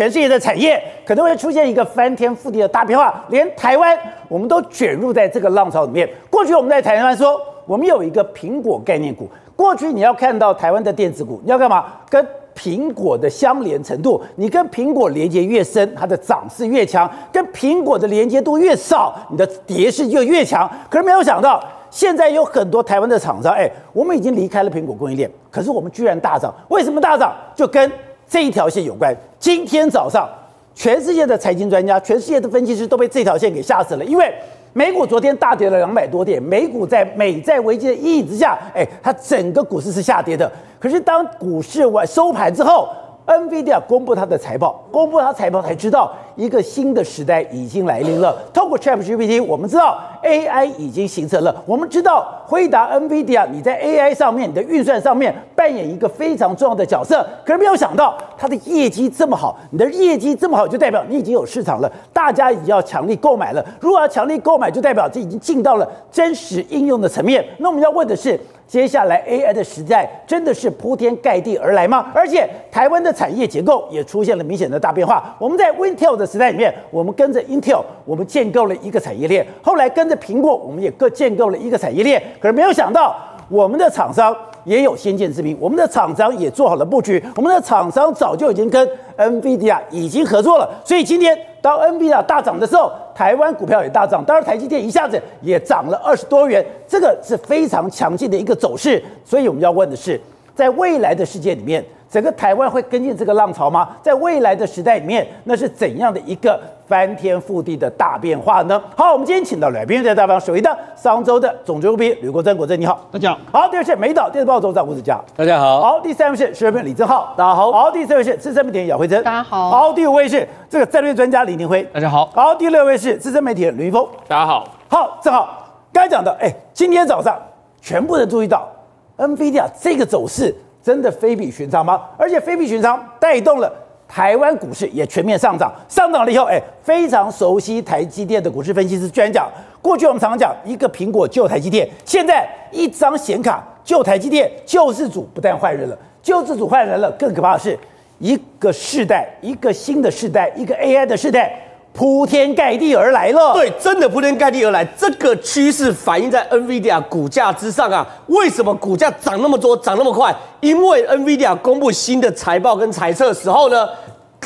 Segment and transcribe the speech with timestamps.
[0.00, 3.94] 全世界的产业可能会出现一个翻天覆地的大变化，连台湾
[4.28, 6.08] 我们都卷入在这个浪潮里面。
[6.30, 9.28] 过去我们在台湾说，我们有一个苹果概念股。
[9.54, 11.84] 过去你要看到台湾的电子股，你要干嘛？
[12.08, 12.26] 跟
[12.56, 20.66] 苹果的相连程度，你跟苹果连接越深，它的涨势越强；跟苹果的连接度越少，你的跌势就越强。
[20.88, 26.50] 可是没有想到，现在有很多台湾的厂商，哎，我们已经离开了苹果供应链，可是我们居然大涨。
[26.70, 27.34] 为什么大涨？
[27.54, 27.92] 就跟
[28.30, 29.12] 这一条线有关。
[29.40, 30.28] 今天早上，
[30.72, 34.32] 全世界的财经专家、全世界的分析师都被这条线给吓死了，因为。
[34.72, 40.48] 美股昨天大跌了两百多点，美股在美债危机的抑制下，哎，它整个股市是下跌的。
[40.78, 42.88] 可是当股市完收盘之后
[43.26, 48.34] ，NVIDIA 公布它的财报，公布它财报才知道一个新的时代已经来临了。
[48.52, 51.54] 透过 ChatGPT，我们知道 AI 已经形成了。
[51.66, 57.26] 我们知道辉达 NVIDIA，你在 AI 上面，你的运算上面扮演一个非常重要的角色。
[57.44, 63.62] 可是没有想到它的业绩这么好，你的业绩这么好，就代表你已经有市场了，大家已经要强力购买了。
[63.78, 67.44] 如果要强力购买，就代表这已经进到了真实应用的层面。
[67.58, 68.40] 那我们要问的是。
[68.70, 72.12] 接下来 AI 的时代真的是铺天盖地而来吗？
[72.14, 75.34] 而且台湾的产业结构也出现了明显的大变化。
[75.40, 82.22] 我们在 Wintel 的时代里面，我们跟着 Intel，我们建构了一个产业链；后来跟着苹果，我们也各建构了一个产业链。
[82.38, 83.16] 可是没有想到，
[83.48, 90.70] 我们的厂商也有先见之明，我们的厂商也做好了布局，我们的厂商早就已经跟 NVIDIA 已经合作了。
[90.84, 99.02] 所以今天当 NVIDIA 大涨的时候，台湾股票也大涨，当然台积电一下子也涨了二十多元，这个是非常强劲的一个走势。
[99.24, 100.20] 所以我们要问的是，
[100.54, 103.88] 在未来的世界里面，整个台湾会跟进这个浪潮吗？
[104.02, 108.82] 在未来的时代里面，那是怎样的一个翻天覆地的大变化呢？
[108.96, 113.38] 好，我们今天请到来宾在大方首位的商周的总编辑吕国珍，国珍你好，大家好。
[113.52, 115.80] 好，第二位是美岛电子报总长吴子佳，大家好。
[115.80, 117.70] 好，第三位是时事评李正浩，大家好。
[117.70, 119.70] 好，第四位是资深媒体人姚慧珍，大家好。
[119.70, 122.26] 好，第五位是这个战略专家李宁辉，大家好。
[122.34, 124.66] 好，第六位是资深媒体人吕云峰，大家好。
[124.88, 127.40] 好，正好刚才讲的，哎，今天早上
[127.80, 128.68] 全部人注意到
[129.16, 130.52] NVIDIA 这个走势
[130.82, 132.02] 真的非比寻常吗？
[132.16, 133.72] 而且非比寻常，带动了
[134.08, 135.72] 台湾股市也全面上涨。
[135.88, 139.48] 上涨了以后，哎，非常熟悉台积电的股市分析师居然讲，
[139.82, 147.78] 过去我们常常讲一个苹果救台积电，现在一张显卡救台积电，救世主不但换人了，救世主换人了，更可怕的是
[148.18, 151.69] 一个世代，一个新的世代，一个 AI 的世代。
[151.92, 154.84] 铺天盖地而来了，对，真的铺天盖地而来。
[154.96, 158.06] 这个趋势反映在 NVIDIA 股价之上啊。
[158.28, 160.34] 为什么股价涨那么多，涨那么快？
[160.60, 163.88] 因为 NVIDIA 公布新的财报跟财测的时候呢，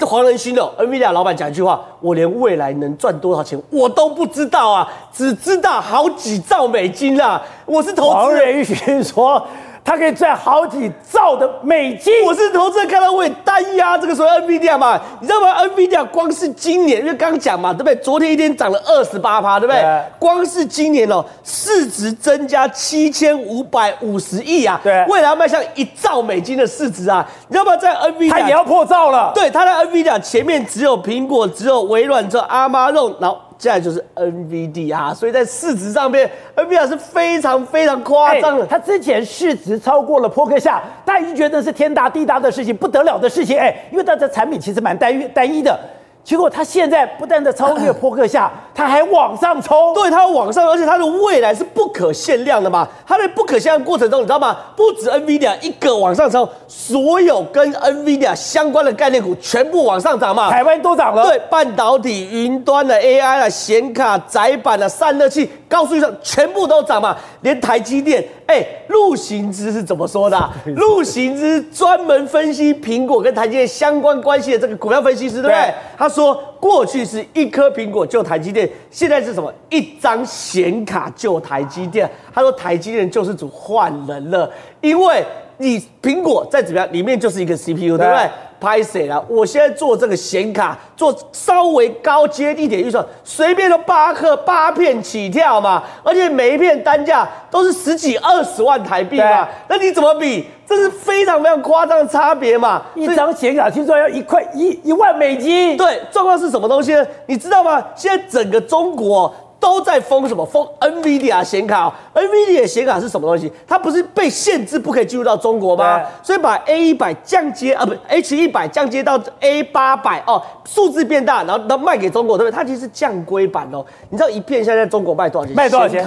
[0.00, 7.40] 黄仁勋的 NVIDIA 老板讲一句话：我连未来能赚多少钱我都不知道啊，只知道好几兆美金啊。
[7.66, 8.18] 我是投资人。
[8.18, 9.46] 黄仁勋说。
[9.84, 12.24] 它可以赚好几兆的美金。
[12.24, 17.94] 我是投资人，看到我也单押这个所谓 NVIDIA 嘛，你知道吗？NVIDIA 光是今年，因为刚刚讲嘛，对不对？
[17.96, 19.82] 昨天一天涨了二十八趴，对不对？
[19.82, 24.80] 对光是今年哦，市值增加七千五百五十亿啊！
[24.82, 27.26] 对，未来要迈向一兆美金的市值啊！
[27.48, 27.76] 你知道吗？
[27.76, 29.32] 在 NVIDIA 它也要破兆了。
[29.34, 33.38] 对，它在 NVIDIA 前面只有苹果，只有微软，只有 Amazon，然后。
[33.58, 38.66] 现在就是 NVD 哈，所以在市值上面，NVR 是非常非常夸张的。
[38.66, 43.58] 它之前市值超过了波克夏，大家已经觉得是天大地大的事情，不得了的事情。
[43.58, 45.78] 哎，因为它的产品其实蛮单一单一的。
[46.24, 49.92] 结果他现在不但在超越波克夏， 他还往上冲。
[49.92, 52.88] 对，他往上，而且他的未来是不可限量的嘛。
[53.06, 54.56] 他在不可限量的过程中，你知道吗？
[54.74, 60.50] 不止 NVIDIA 一个往上冲，所有跟 NVIDIA 相关的概念股全部往上涨嘛。
[60.50, 61.24] 台湾都涨了。
[61.24, 67.14] 对，半导体、云端的 AI 啊、显卡、窄板的散热器、高速运算，全部都涨嘛。
[67.42, 70.50] 连台积电，哎，陆行之是怎么说的啊？
[70.76, 75.74] 陆行之专门分析苹果跟台积电相关关系的这个股票分析师，对不对？
[75.98, 79.52] 他说，过去是一颗苹果救台积电，现在是什么？
[79.70, 82.08] 一张显卡救台积电。
[82.32, 85.24] 他说，台积电救世主换人了，因为
[85.58, 88.30] 你苹果再怎么样，里面就是一个 CPU，对不对？
[88.64, 89.22] 拍谁了？
[89.28, 100.46] 我现在做这个显卡，做稍微高阶一点预算，随便都八克八片起跳嘛，而且每一片单价都是十几二十万台币嘛，那你怎么比？
[100.66, 102.82] 这是非常非常夸张的差别嘛！
[102.94, 105.76] 一张显卡听说要一块一一万美金。
[105.76, 107.06] 对，状况是什么东西呢？
[107.26, 107.84] 你知道吗？
[107.94, 109.30] 现在整个中国。
[109.64, 110.44] 都在封什么？
[110.44, 111.90] 封 NVIDIA 显卡。
[112.12, 113.50] NVIDIA 显卡是什么东西？
[113.66, 116.02] 它不是被限制不可以进入到中国吗？
[116.22, 122.54] 所以把 A 一百降阶啊，不，H 一百降阶到 A 八百哦，数字变大，然后那卖给中国，对不对？
[122.54, 123.82] 它其实是降规版哦。
[124.10, 125.56] 你知道一片现在在中国卖多少钱？
[125.56, 126.04] 卖多少钱？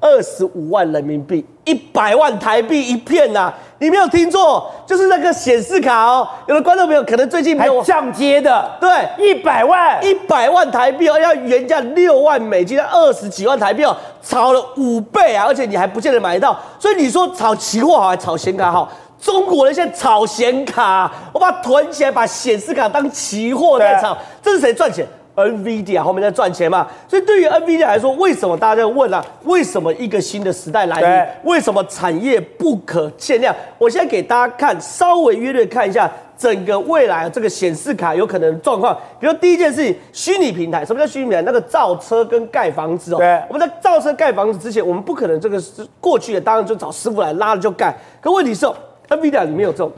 [0.00, 3.54] 二十五万人民币，一百万台币一片呐、啊！
[3.78, 6.26] 你没有听错，就是那个显示卡哦。
[6.46, 8.88] 有的观众朋友可能最近没有还降阶的，对，
[9.18, 15.44] 一百万，一百万台币哦，要原价六万美金，二十几万台币哦，炒了五倍啊！
[15.46, 18.90] 而且你还不见得买得到，所以你说炒期货好还是炒显卡好？
[19.20, 25.06] 中国人现在炒显卡，我把它囤起来，把显示卡当期货在炒，这是谁赚钱
[25.36, 29.24] ？NVIDIA 后面在赚钱嘛，所以对于 NVIDIA 来说，为什么大家在问啊？
[29.44, 31.50] 为什么一个新的时代来临？
[31.50, 33.54] 为什么产业不可限量？
[33.78, 38.96] 我现在给大家看，稍微约略看一下整个未来这个显示卡有可能状况。
[39.18, 41.42] 比如第一件事情，虚拟平台，什么叫虚拟平台？
[41.42, 43.18] 那个造车跟盖房子哦。
[43.18, 43.42] 对。
[43.48, 47.94] 我们在造车盖房子之前，我们不可能这个是过去的，当然就找师傅来拉了就盖。
[48.20, 48.74] 可问题是哦
[49.08, 49.90] ，NVIDIA 里面有这种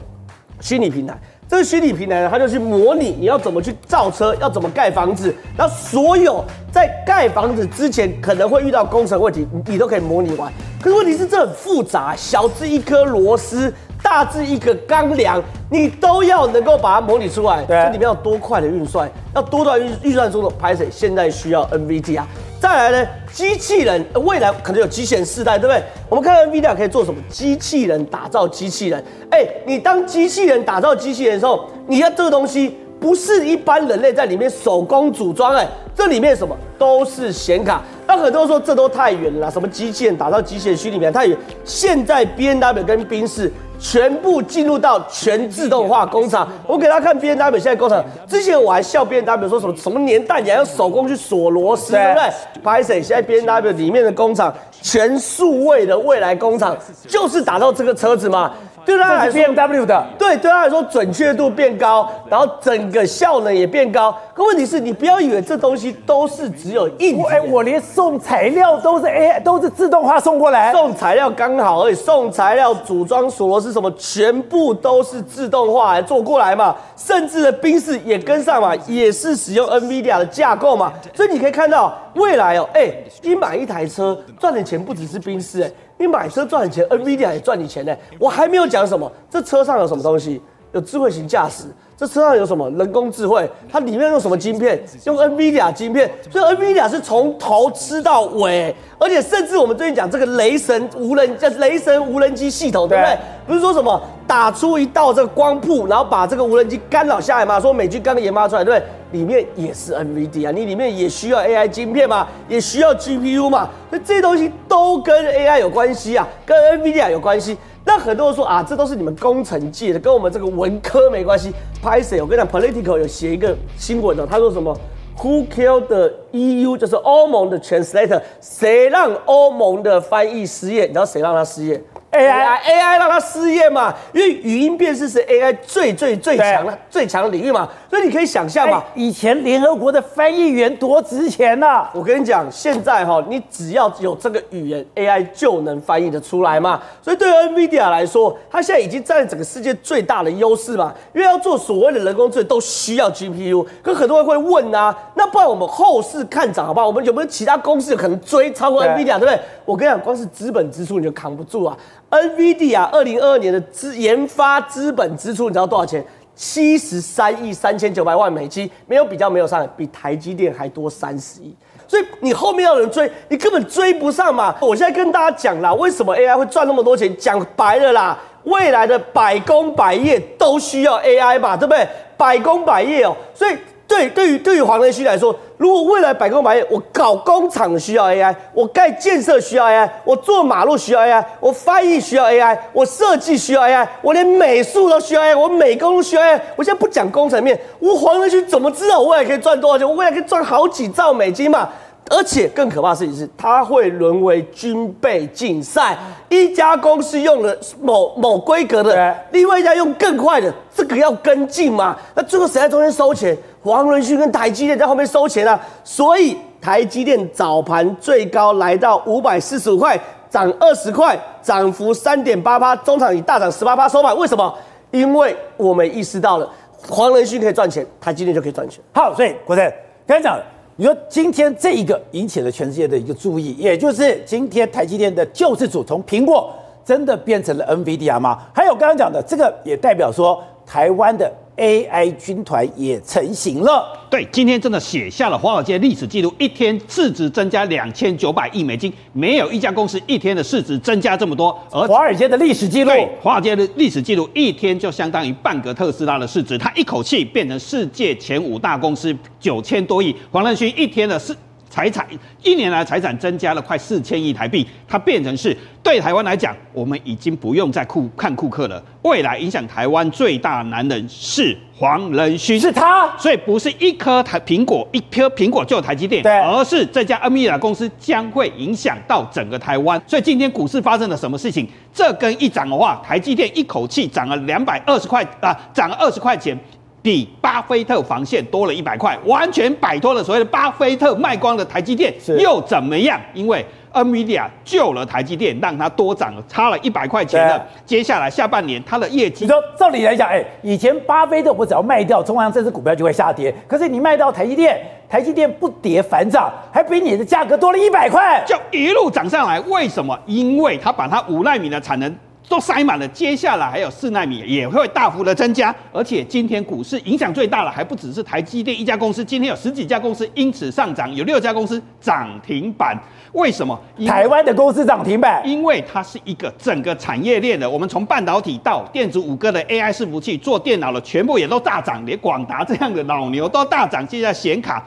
[0.60, 1.18] 虚拟平台。
[1.52, 10.50] 这个虚拟平台呢，它就去模拟你要怎么去造车，要怎么盖房子，然后所有在盖房子之前可能会遇到工程问题，你都可以模拟完。
[10.80, 13.70] 可是问题是这很复杂，小至一颗螺丝，
[14.02, 17.62] 大至一个钢梁，你都要能够把它模拟出来。
[17.66, 22.26] 对，这里面要多快的运算，要多段运运算中的拍水，现在需要 NVIDIA 啊。
[22.62, 25.82] 再来呢，机器人未来可能有机器人世代，对不对？
[26.08, 27.20] 我们看看 NVIDIA 可以做什么？
[27.28, 29.02] 机器人打造机器人。
[29.32, 37.82] 哎，你当机器人打造机器人的时候，你要这个东西不是一般人类在里面手工组装，哎，这里面什么都是显卡。
[38.06, 41.36] 那很多人说这都太远了，什么机器人打造机器人虚拟面太远。
[41.64, 43.52] 现在 B N W 跟宾士。
[43.82, 46.48] 全部进入到全自动化工厂。
[46.68, 48.02] 我给大家看 B N W 现在工厂。
[48.28, 52.60] 之前我还笑 B N W 说什么什么年代你还要手工去锁螺丝，对不对？
[52.62, 56.76] 不好意思，现在 B N W 里面的工厂全数位的未来工厂，
[57.08, 58.52] 就是打造这个车子嘛。
[58.84, 64.16] 对他来说，BMW 的对对他来说准确度变高，然后整个效能也变高。
[64.34, 70.72] 可问题是你不要以为这东西都是只有硬，哎，我连送材料都是 AI，都是自动化送过来。
[70.72, 76.74] 送材料刚好而已，送材料、组装锁螺丝什么，全部都是自动化来做过来嘛。
[76.96, 80.92] 甚至的冰室也跟上嘛，也是使用 NVIDIA 的架构嘛。
[81.14, 82.92] 所以你可以看到未来哦，哎，
[83.22, 85.70] 你买一台车赚的钱不只是宾士，哎。
[86.02, 87.96] 你买车赚钱，NVIDIA 也赚你钱呢。
[88.18, 90.42] 我还没有讲什么，这车上有什么东西？
[90.72, 91.64] 有智慧型驾驶，
[92.02, 92.68] 这车上有什么？
[92.70, 94.76] 人工智慧，它里面用什么晶片？
[95.04, 98.74] 用 NVIDIA 晶片，所以 NVIDIA 是从头吃到尾。
[98.98, 103.16] 而且甚至我们最近讲这个雷神无人叫雷神无人机系统，对不对？
[103.46, 107.60] 不是说什么打出一道这个光谱，然后把这个无人机干扰下来嘛？
[107.60, 109.20] 说美军刚刚研发出来，对不对？
[109.20, 112.26] 里面也是 NVIDIA，你里面也需要 AI 晶片嘛？
[112.48, 113.68] 也需要 GPU 嘛？
[113.90, 117.56] 所以这些东西都跟 AI 有关系啊，跟 NVIDIA 有关系。
[117.84, 121.52] 那很多人说啊，这都是你们工程界的，跟我们这个文科没关系。
[121.82, 122.22] 拍谁？
[122.22, 124.76] 我跟你讲，Political 有写一个新闻的，他说什么
[125.18, 126.76] ？Who killed the EU？
[126.76, 130.82] 就是欧盟的 translator，谁让欧盟的翻译失业？
[130.82, 131.82] 你知道谁让他失业
[132.12, 133.94] ？AI AI 让他失业嘛？
[134.12, 141.90] 因为语音辨识是 AI 最最最强的最强的领域嘛，所以你可以想象嘛，欸、以前联合国的翻译员多值钱呐、啊！
[141.94, 146.82] 我跟你讲，现在哈，你只要有这个语言，AI 就能翻译的出来嘛。
[147.00, 150.92] 所以对于 NVIDIA 来说，它现在已经占整个世界最大的优势嘛。
[151.14, 153.66] 因为要做所谓的人工智能，都需要 GPU。
[153.82, 156.86] 可很多人会问啊，那不然我们后市看涨好不好？
[156.86, 159.40] 我们有没有其他公司有可能追超过 NVIDIA，对不对？
[159.64, 161.76] 我跟你讲，光是资本支出你就扛不住啊。
[162.12, 166.04] NVD 啊，二零二二年的资研发资本支出，你知道多少钱？
[166.36, 171.54] 七十三亿三千九百万美金，没有比较，没有上，比台积电还多三十亿。
[171.88, 174.54] 所以你后面要人追，你根本追不上嘛。
[174.60, 177.14] 我现在跟大家讲啦，为什么 AI 会赚那么多钱？
[177.16, 181.88] 讲白了啦，未来的百工百业都需要 AI 吧，对不对？
[182.18, 183.56] 百工百业哦，所以。
[183.92, 196.40] 对，对于对于黄仁勋来说，如果未来百工百业，我搞工厂需要 AI，我盖建设需要 AI，我做马路需要 AI，我翻译需要 AI，我设计需要 AI，我连美术都需要 AI，我美工都需要 AI。
[196.56, 199.86] 我现在不讲工程面，我黄仁勋怎么知道我未来可以赚多少钱？
[199.86, 201.68] 我未来可以赚好几兆美金嘛？
[202.10, 205.96] 而且更可怕的事情是，它会沦为军备竞赛。
[206.28, 211.96] 一家公司用了某某规格的，另外一家用更快的，这个要跟进嘛？
[212.14, 213.36] 那最后谁在中间收钱？
[213.62, 215.60] 黄仁勋跟台积电在后面收钱啊。
[215.84, 224.16] 所以台积电早盘最高来到五百四十五块，涨二十块，涨幅三点八八，中场以大涨十八八收盘。
[224.16, 224.54] 为什么？
[224.90, 226.50] 因为我们意识到了
[226.88, 228.82] 黄仁勋可以赚钱，台积电就可以赚钱。
[228.92, 229.72] 好，所以国成
[230.06, 230.44] 刚才讲了。
[230.76, 236.50] 你说今天这一个引起了全世界的一个注意，也就是今天台积电的救世主从苹果
[236.82, 238.38] 真的变成了 NVIDIA 吗？
[238.54, 243.98] 还有刚刚讲的这个也代表说台湾的 AI 军团也成型了。
[244.10, 251.58] 对，今天真的写下了华尔街历史记录，一天市值增加两千九百亿美金，没有一家公司一天的市值增加这么多。
[251.70, 260.14] 而华尔街的历史记录，对，华尔街的历史记录，一天就相当于半个特斯拉的市值，它一口气变成世界前五大公司，九千多亿。
[260.30, 261.34] 黄仁勋一天的市。
[261.72, 262.06] 财产
[262.42, 268.84] 一年来财产增加了快四千亿台币，它变成是对台湾来讲，我们已经不用再库看库克了。
[269.00, 280.00] 未来影响台湾最大男人是黄仁勋，是他，所以不是一颗台苹果，一颗苹果就台积电，对，而是这家 NVIDIA 公司将会影响到整个台湾。
[280.06, 281.66] 所以今天股市发生了什么事情？
[281.94, 286.54] 这根一涨的话，台积电一口气涨了两百二十块啊，涨了二十块钱。
[287.02, 293.20] 比巴菲特防线多了一百块，完全摆脱了所谓的巴菲特卖光的台积电，又怎么样？
[293.34, 297.66] 因为 NVIDIA 救了台积电，让它多涨了，差了一百块钱的。
[297.84, 309.58] 接下来下半年它的业绩，你说照理来讲，哎，以前巴菲特我只要卖掉中航这只股票就会下跌，可是你卖到台积电，台积电不跌反涨，还比你的价格多了一百块，就一路涨上来。
[309.62, 310.16] 为什么？
[310.26, 312.16] 因为它把它五纳米的产能。
[312.52, 322.94] 都塞满了，接下来还有四纳米也会大幅的增加，而且今天股市影响最大的还不只是台积电一家公司，今天有十几家公司因此上涨，有六家公司涨停板。
[323.32, 323.80] 为什么？
[324.06, 325.40] 台湾的公司涨停板？
[325.48, 334.06] 因为它是一个整个产业链的，我们从半导体到电子五哥的 AI 伺服器，做电脑的全部也都大涨，连广达这样的老牛都大涨。
[334.06, 334.86] 现在显卡、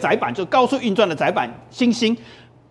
[0.00, 2.16] 载板就高速运转的载板，欣兴。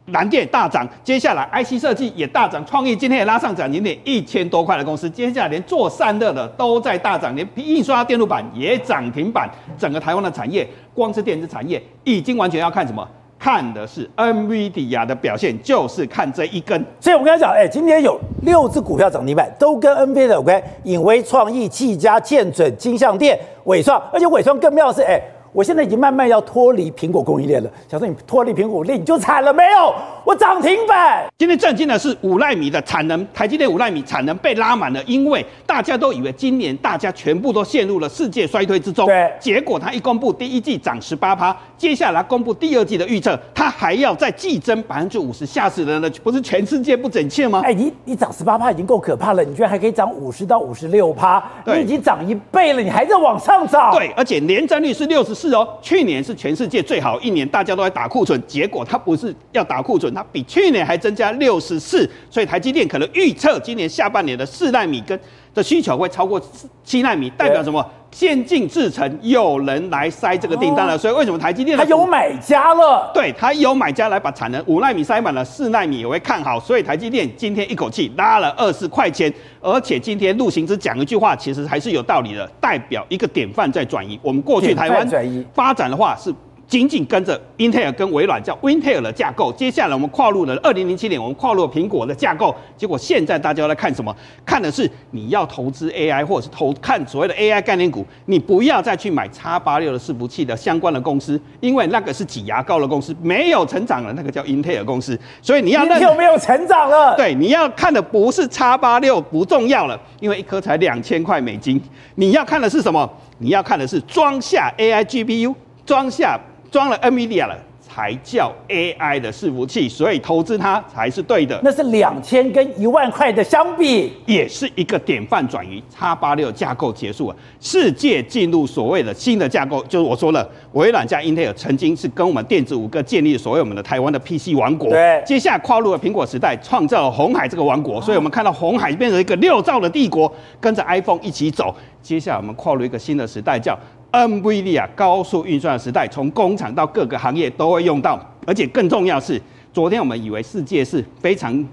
[0.07, 13.07] 蓝电大涨，接下来 IC 设计也大涨，创意今天也拉上涨停点一千多块的公司，接下来连做散热的都在大涨，连印刷电路板也涨停板，整个台湾的产业，光是电子产业已经完全要看什么？
[13.39, 16.85] 看的是 NVIDIA 的表现，就是看这一根。
[16.99, 25.21] 所以我们刚才讲，哎，今天有六只股票涨停板，都跟 NVD 有关，影威、创意、技嘉、建准、金像电、伟创，而且伟创更妙的是，哎。
[25.53, 27.69] 我现在已经慢慢要脱离苹果供应链了。
[27.87, 29.93] 小宋，你脱离苹果链你就惨了没有？
[30.25, 31.25] 我涨停板。
[31.37, 39.05] 今天震惊的是五纳米的产能，台积电五纳米产能被拉满了，因为大家都以为今年大家全部都陷入了世界衰退之中。
[39.05, 39.29] 对。
[39.39, 46.09] 结果他一公布第一季涨十八趴，接下来公布第二季的预测，他还要再季增百分之五十，吓死人了！
[46.23, 47.61] 不是全世界不景气吗？
[47.65, 53.91] 哎，你你涨十八趴已经够可怕了，你居然还可以涨五十到五十六趴，你已经涨一倍了，你还在往上涨。
[53.91, 65.19] 对，而且年增率是六十四哦，去年是全世界最好一年，大家都在打库存，结果它不是要打库存，它比去年还增加六十四，所以台积电可能预测今年下半年的四纳米跟
[65.53, 66.41] 的需求会超过
[66.83, 67.85] 七纳米，代表什么？
[68.11, 73.09] 先进制程有人来塞这个订单了，所以为什么台积电它有买家了？
[73.11, 84.19] 对，它有买家来把产能五纳米塞满了，四纳米也会看好，所以台积电今天一口气拉了二十块钱，而且今天陆行之讲一句话，其实还是有道理的，代表一个典范在转移。
[84.21, 85.07] 我们过去台湾
[85.53, 86.31] 发展的话是。
[86.73, 94.15] 紧紧跟着英特尔跟微软叫 Intel 的架构，接下来我们跨入了二零零七年，我们跨入了苹果的架构，结果现在大家在看什么？
[94.43, 111.79] 看的是你要投资 AI 或者是投看所谓的 AI 概念股，你不要再去买叉八六的伺服器的相关的公司，因为那个是挤牙膏的公司，没有成长了，那个叫英特尔公司，所以你要 Intel 没有成长了，对，你要看的不是叉八六不重要了，因为一颗才两千块美金，
[112.15, 113.07] 你要看的是什么？
[113.37, 115.53] 你要看的是装下 AI GPU，
[115.85, 116.39] 装下。
[116.73, 121.61] 装了 NVIDIA 了，才叫 AI 的伺服器，所以投资它才是对的。
[121.63, 125.83] 那是两千跟一万块的相比，也是一个典范转移。
[125.95, 134.89] 叉八六架构结束了，世界进入所谓的新的架构，就是我说了，微软加英特尔曾经是跟我们电子五哥建立所谓我们的台湾的 PC 王国。
[134.89, 141.75] 对，接下来跨入了苹果时代，创造了红海这个王国，所以我们看到红海变成一个六兆的帝国，跟着 iPhone 一起走。
[142.01, 143.77] 接下来我们跨入一个新的时代，叫
[144.13, 149.41] NVIDIA 高速运算的时代，从工厂到各个行业都会用到，而且更重要是，
[149.73, 151.65] 昨天我们以为世界是非常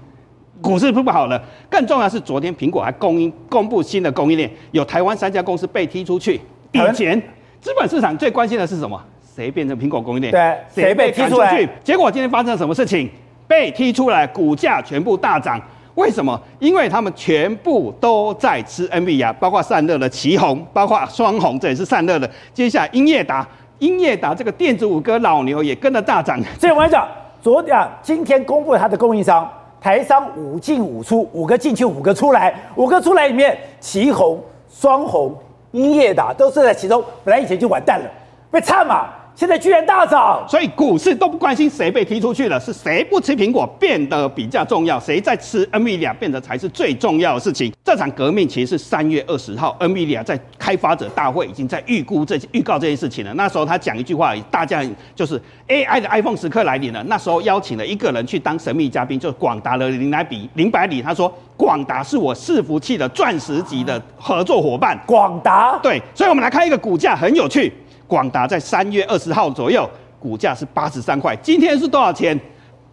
[0.59, 6.41] 股市不好了，更重要是昨天苹果还供应公布新的供应链，有台湾三家公司被踢出去。
[6.71, 7.21] 以前
[7.59, 8.99] 资本市场最关心的是什么？
[9.35, 10.31] 谁变成苹果供应链？
[10.31, 11.69] 对，谁被踢出去？
[11.83, 13.07] 结果今天发生了什么事情？
[13.47, 15.61] 被踢出来，股价全部大涨。
[15.95, 16.39] 为什么？
[16.59, 22.29] 因为他们全部都在吃 n v i 包括散热的旗红，包括双红，这也是散热的。
[22.53, 23.45] 接下来英业达，
[23.79, 26.39] 英业达这个电子五哥老牛也跟着大涨。
[26.59, 27.07] 所以我跟你讲，
[27.41, 29.49] 昨天啊，今天公布了他的供应商，
[29.81, 35.35] 台商五进五出，五个进去，五个出来，五个出来里面，旗红、双红、
[35.71, 37.03] 英业达都是在其中。
[37.23, 38.05] 本来以前就完蛋了，
[38.49, 39.07] 被惨嘛。
[39.35, 47.73] 现在居然大涨，所以股市都不关心谁被踢出去了，是谁不吃苹果变得比较重要，谁在吃 NVIDIA 变得才是最重要的事情。
[47.83, 53.33] 这场革命其实是三月二十号，NVIDIA 在开发者大会已经在预估这预告这件事情了。
[53.33, 54.83] 那时候他讲一句话，大家
[55.15, 57.03] 就是 AI 的 iPhone 时刻来临了。
[57.05, 64.99] 那时候邀请了一个人去当神秘嘉宾，就是广达的林来比林百里，他说广达是我伺服器的钻石级的合作伙伴。
[65.07, 67.73] 广达对，所以我们来看一个股价很有趣。
[68.11, 69.89] 广达在三月二十号左右，
[70.19, 72.37] 股价是八十三块，今天是多少钱？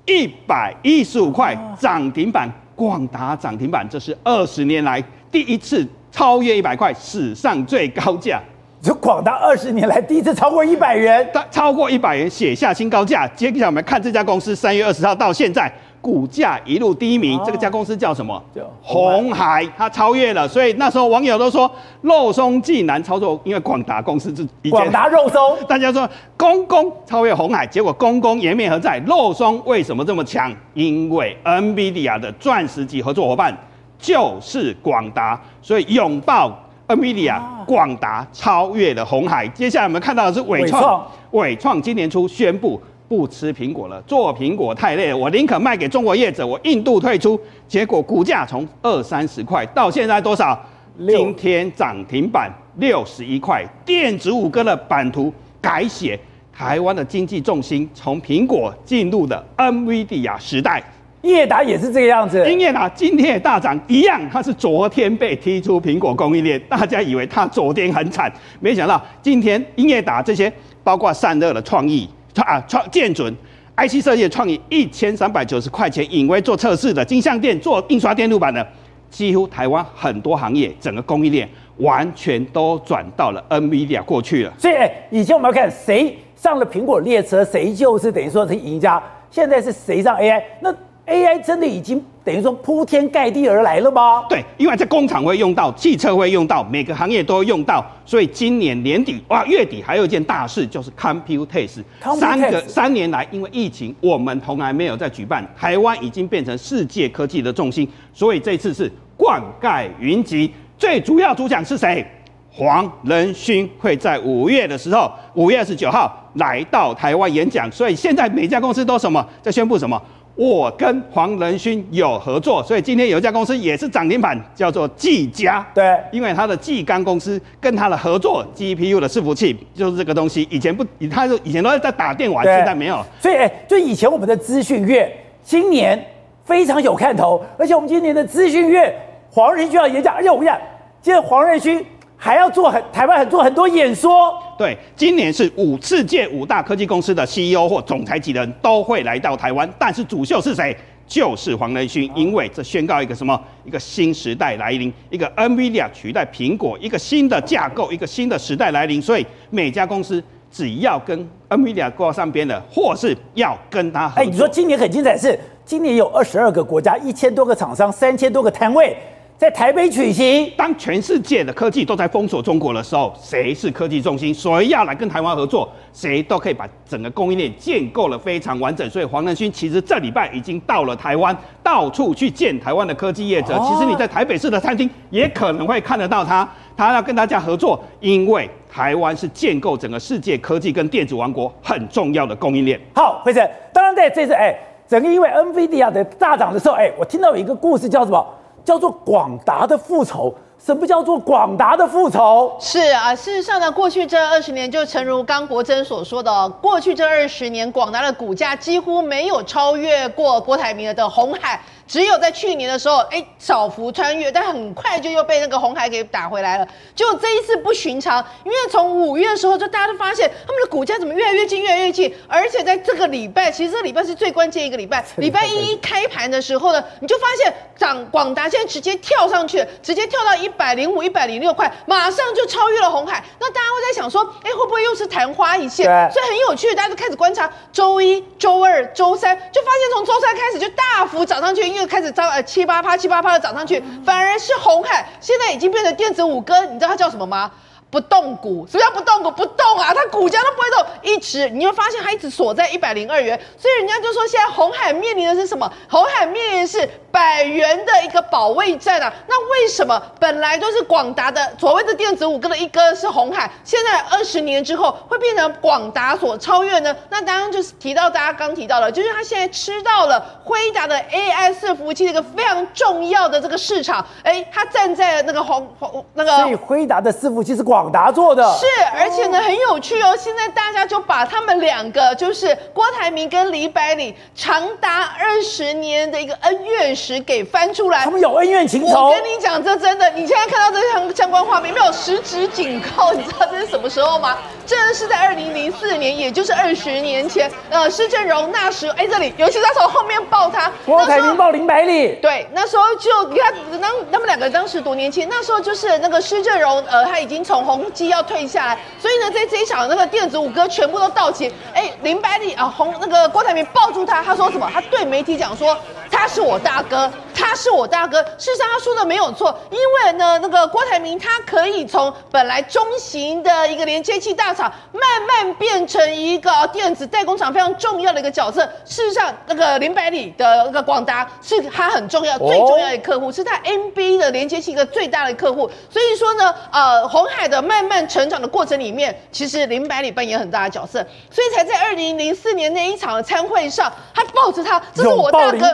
[0.06, 2.48] 一百一十五块，涨停板。
[2.76, 8.40] 广达涨停板，这是二十年来第一次超越一百块，史上最高价。
[8.80, 13.26] 这广达二十年来第一次超过一百元，超过一百元写下新高价。
[13.34, 15.68] 接下来我们看这家公司，三月二十号到现在。
[16.00, 18.42] 股价一路低迷，这个家公司叫什么？
[18.54, 21.70] 叫红海，它超越了，所以那时候网友都说
[22.02, 28.98] 肉松既难操作，因为广达公司是广达肉松， 大家说公公超越红海，结果公公颜面何在？
[29.06, 30.54] 肉松为什么这么强？
[30.74, 33.56] 因为 NVIDIA 的钻石级合作伙伴
[33.98, 39.46] 就是广达，所以拥抱 NVIDIA，广达超越了红海。
[39.48, 42.80] 接下来我们看到的是伟创，伟创今年初宣布。
[43.08, 47.40] 不吃苹果了，做苹果太累了，我宁可卖给中国业者，我印度退出。
[47.66, 50.60] 结果股价从二三十块到现在多少？
[51.06, 53.64] 今天涨停板六十一块。
[53.86, 56.18] 电子五哥的版图改写，
[56.52, 60.82] 台湾的经济重心从苹果进入的 NVIDIA 时代。
[61.22, 70.52] 英业达也是这个样子，英业达今天也大涨，一样，它是昨天被踢出苹果供应链，大家以为它昨天很惨，没想到今天英业达这些
[70.84, 72.08] 包括散热的创意。
[72.44, 73.34] 啊，创建准
[73.76, 78.66] ，IC 设计创意一千三百九十块钱，隐微做测试的，金像电做印刷电路板的，
[79.10, 84.52] 几乎台湾很多行业整个供应链完全都转到了 NVIDIA 过去了。
[84.58, 89.02] 所以，哎，以前我们要看谁上了苹果列车，谁就是等于说是赢家。
[89.30, 90.42] 现在是谁上 AI？
[90.60, 90.74] 那
[91.06, 94.22] ？AI 真的已经等于说铺天盖地而来了吗？
[94.28, 101.82] 对，因为在工厂会用到，汽车会用到，每个行业都会用到，所以今年年底哇，月底还有一件大事，就是 Computex。
[102.20, 105.42] 三个三年来，因为疫情，我们从来没有在举办。
[105.58, 110.52] 台湾已经变成世界科技的重心，所以这次是灌溉云集。
[110.76, 112.06] 最主要主讲是谁？
[112.50, 117.70] 黄仁勋会在五月的时候，五月二十九号来到台湾演讲。
[117.70, 120.00] 所以现在每家公司都什么在宣布什么？
[120.38, 125.66] 我跟黄仁勋有合作，所以今天有一家公司也是涨停板，叫做技嘉。
[125.74, 130.46] 对，因为他的技刚公司跟他的合作 GPU 的伺服器就是这个东西。
[130.48, 133.04] 以前不，他是以前都在打电玩，现在没有。
[133.20, 136.00] 所以，哎，就以前我们的资讯月今年
[136.44, 138.94] 非常有看头，而且我们今年的资讯月
[139.32, 140.56] 黄仁勋要演讲，而且我跟你讲，
[141.02, 141.84] 今天黄仁勋。
[142.20, 150.76] 还要做很台湾很做很多演说，对，今年是五世界五大科技公司的 CEO 或总裁级的人都会来到台湾，但是主秀是谁？
[151.06, 153.40] 就是黄仁勋，因为这宣告一个什么？
[153.64, 159.00] 一个新时代来临，一个 NVIDIA 取代苹果，一个新的架构，一个新的时代来临。
[159.00, 164.22] 所以每家公司只要跟 NVIDIA 挂上边的，或是要跟他合作。
[164.22, 168.94] 哎，你说今年很精彩是，是今年有二十二个国家，一千多个厂商，三千多个摊位。
[169.38, 174.34] 在台北举行，当全世界的科技都在封锁中国的时候，谁是科技中心？
[174.34, 178.90] 谁要来跟台湾合作，谁都可以把整个供应链建构了非常完整。
[178.90, 183.56] 所以黄仁勋其实这礼拜已经到了台湾，到处去见台湾的科技业者。
[183.60, 192.76] 其实你在台北市的餐厅也可能会看得到他，他要跟大家合作，因为台湾是建构整个世界科技跟电子王国很重要的供应链。
[192.92, 194.52] 好，辉诚，当然在这次哎，
[194.88, 198.34] 整个因为 NVIDIA 的大涨的时候，哎，我听到有一个故事叫什么？
[198.68, 200.34] 叫做广达的复仇。
[200.62, 202.54] 什么叫做广达的复仇？
[202.60, 216.68] 是啊，事实上呢，过去这二十年，就诚如刚国珍所说的，过去这二十年，广达的股价几乎没有超越过郭台铭的红海，只有在去年的时候，哎，小幅穿越，但很快就又被那个红海给打回来了。
[216.94, 230.48] 就这一次不寻常，因为从五月的时候，就大家都发现他们的股价怎么越来越近，越来越近，而且在这个礼拜，其实这个礼拜是最关键一个礼拜，礼拜一一开盘的时候呢，你就发现涨广达现在直接跳上去，直接跳到一。
[230.48, 233.22] 一百零五、一百零六块，马上就超越了红海。
[233.38, 235.84] 那大家会在想说，哎，会不会又是昙花一现？
[236.10, 247.50] 所以很有趣，大家就开始观察周一、周二、周三，就发现从周三开始就大幅涨上去，又开始涨呃七八趴、七八趴的涨上去，反而是红海现在已经变成电子五哥，你知道它叫什么吗？
[247.90, 249.30] 不动股，什么叫不动股？
[249.30, 255.70] 不动啊，它股价都不会动，一直你会发现它一直锁在一百零二元，所以人家就说现在红海面临的是什么？
[255.88, 259.12] 红海面临的是百元的一个保卫战啊！
[259.26, 266.94] 那为什么本来都是广达的所谓的电子五哥的一哥是红海，现在二十年之后会变成广达所超越呢？
[267.10, 289.08] 那当然就是提到大家刚提到了，就是他现在吃到了辉达的 AI 伺服务器的一个非常重要的这个市场，哎，他站在那个红红那个，所以辉达的伺服器是广达做的，是，而且呢很有趣哦，现在大家就把他们两个就是郭台铭跟李百里长达二十年的一个恩怨史给翻出来，他们有恩怨情仇。
[289.08, 294.38] 我跟你讲，这真的，你现在看到这相相关画面，没有十指紧扣，你知道这是什么时候吗？
[294.66, 297.50] 这是在二零零四年，也就是二十年前。
[297.70, 314.66] 呃，施正荣那时，哎，这里尤其他从后面抱他，郭台铭抱林百里，对，那时候就你看，当他们两个当时多年轻，那时候就是那个施正荣，呃，他已经从宏基要退下来，所以呢，在这一场那个电子五哥全部都到齐，哎，林百里啊，红那个郭台铭抱住他，他说什么？
[314.72, 315.76] 他对媒体讲说。
[316.10, 318.22] 他是我大哥，他是我大哥。
[318.38, 328.62] 事实上，他说的没有错，因为呢，那个郭台铭他可以从本来中型的一个连接器大厂，慢慢变成一个电子代工厂非常重要的一个角色。
[328.86, 335.70] 事实上，那个林百里的那个广达是他很重要、最重要的客户，是他 NB 的连接器一个最大的客户。
[335.90, 345.66] 所以说呢，呃，红海的慢慢成长的过程里面，其实林百里扮演很大的角色，所以才在二零零四年那一场的参会上，他抱着他，这是我大哥。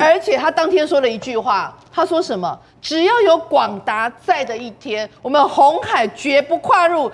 [0.00, 2.58] 而且他当天说了一句话，他说什么？
[2.80, 7.10] 只要有广达在的一天，我们红海绝不跨入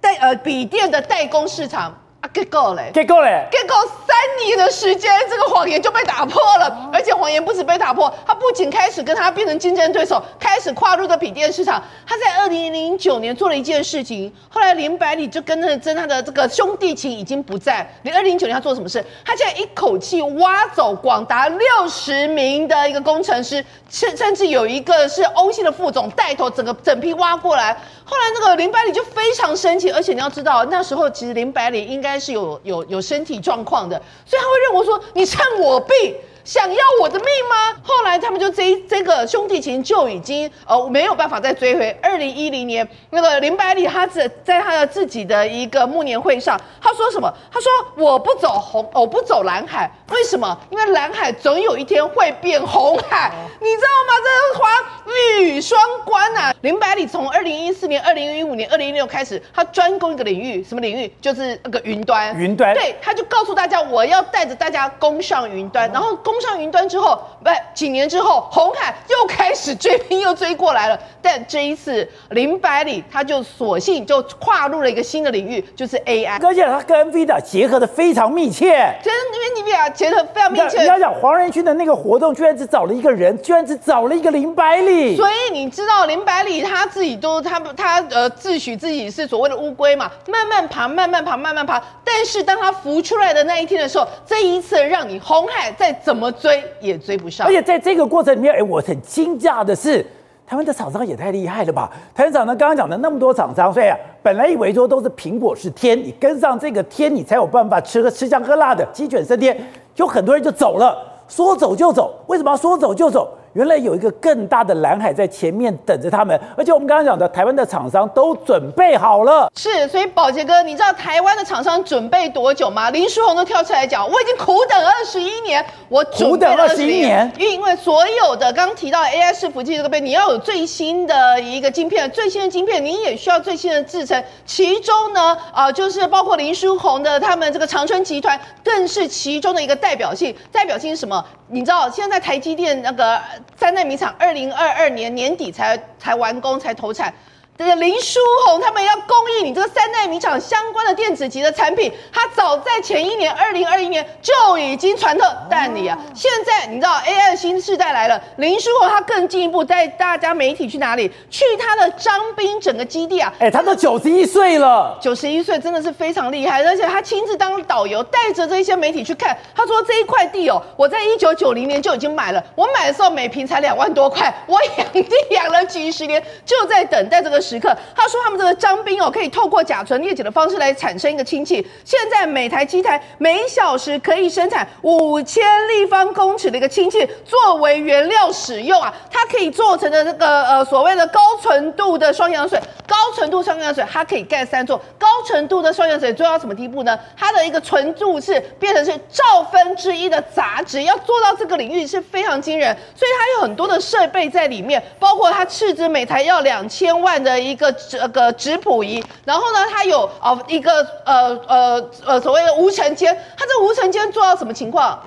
[0.00, 1.94] 代呃笔电的代工市场。
[2.22, 3.74] 啊，结果嘞，结果嘞，结果
[4.06, 6.88] 三年的时间，这个谎言就被打破了。
[6.92, 11.82] 而且谎言不止被打破，他不仅开始跟他变成竞争对手，开始跨入的笔电市场。
[12.06, 17.84] 他在二零零九年做了一件事情，后来林百里就跟着跟他的这个兄弟情已经不在。
[18.02, 19.04] 你二零零九年他做什么事？
[19.24, 27.76] 他现在一口气挖走广达六十名的一个工程师，甚甚至有一个是欧系的副总带头，整个整批挖过来。
[28.04, 32.11] 后来那个林百里就非常生气，而且你要知道，那时候其实林百里应该。
[32.12, 33.96] 但是有有有身体状况的，
[34.26, 36.14] 所以他会认为说，你趁我病。
[36.44, 37.76] 想要我的命吗？
[37.82, 41.90] 后来他们就这这个兄弟情就已经呃没有办法再追回。
[42.02, 47.32] 二零一零年，那个林百里他在在他的自己的一个暮年会上，他说什么？
[47.52, 50.58] 他说我不走红，我不走蓝海，为什么？
[50.70, 54.12] 因为蓝海总有一天会变红海，你知道吗？
[54.22, 56.54] 这是华一语双关啊！
[56.62, 61.12] 林百里从二零一四年、二零一五年、二零一六开始，他专攻一个领域，什么领域？
[61.20, 62.36] 就是那个云端。
[62.36, 62.74] 云端。
[62.74, 66.16] 对，他就告诉大家，我要带着大家攻上云端，然后。
[66.31, 70.98] 攻上云端之后，不，几年之后，红海又开始追兵，又追过来了。
[71.20, 76.44] 但这一次，林百里他就索性就跨入了一个新的领域，就是 AI。
[76.44, 80.80] 而且他跟 NVIDIA 结合的非常密切，跟 NVIDIA 结合非常密切。
[80.80, 85.16] 你要讲黄仁勋的那个活动，居然只找了一个人，居然只找了一个林百里。
[85.16, 91.82] 所以你知道林百里他自己都他他呃自诩自己是所谓的乌龟嘛，慢慢爬，慢慢爬，慢慢爬。
[92.04, 96.21] 但是当他浮出来的那一天的时候，这一次让你红海再怎么。
[96.22, 100.06] 怎么追也追不上，而且在这个过程里面，哎，我很惊讶的是，
[100.46, 101.90] 台湾的厂商也太厉害了吧！
[102.14, 109.60] 台湾厂商刚刚讲的那么多厂商，所以啊，本来以为说都是苹果是天，你跟上这个天，你才有办法吃喝吃香喝辣的鸡犬升天，
[109.96, 113.36] 有很多人就走了，说走就走，为什么要说走就走？
[113.54, 119.50] 原来有一个更大的蓝海在前面等着他们，而且我们刚刚讲的台湾的厂商都准备好了。
[119.54, 122.88] 是，所以宝杰哥，你知道台湾的厂商准备多久吗？
[122.90, 127.30] 林书鸿都跳出来讲，我已经苦等二十一年，我准备了二十一年。
[127.38, 134.22] 因为所有的刚刚提到的 AI 伺服器这个边，你要有最新的一个晶片，最新的晶片你也需要最新的制程。
[134.46, 140.34] 其中呢，啊、呃，就是包括林书鸿的他们这个长春集团，更是其中的一个代表性。
[140.50, 141.22] 代表性是什么？
[141.48, 143.20] 你知道现在台积电那个。
[143.56, 147.12] 三奈米厂二零二二年年底才才完工，才投产。
[147.58, 155.96] 这个林书鸿他们要供应你这个三代米厂相关的电子级的产品，他早在前一年二零二一年就已经传特但你啊。
[156.14, 161.12] 现在你知道 AI 的新世代来了，林书鸿他更进一步带大家媒体去哪里？
[161.30, 163.32] 去他的张斌整个基地啊！
[163.38, 169.36] 哎，他都九十一岁了，九十一岁真的是非常厉害，而且他亲自当导游，带着这些媒体去看。
[169.54, 177.41] 他说这一块地哦，我在一九九零年就已经买了，我买的时候每平才两万多块，我养地养了几十年，就在等待这个。
[177.42, 177.76] 时刻。
[177.96, 181.66] 他说他们这个彰滨哦，可以透过甲醇裂解的方式来产生一个氢气。
[181.84, 194.80] 现在每台机台每小时可以生产五千立方公尺的一个氢气作为原料使用啊，它可以做成的这个呃所谓的高纯度的双氧水，高纯度双氧水它可以盖三座。
[194.96, 196.96] 高纯度的双氧水做到什么地步呢？
[197.16, 215.00] 它的一个纯度是变成是兆分之一的杂质，要做到这个领域是非常惊人，所以它有很多的设备在里面，包括它斥资每台要两千万的的一个这个质谱仪，然后呢，它有哦一个呃呃呃所谓的无尘间，它这个无尘间做到什么情况？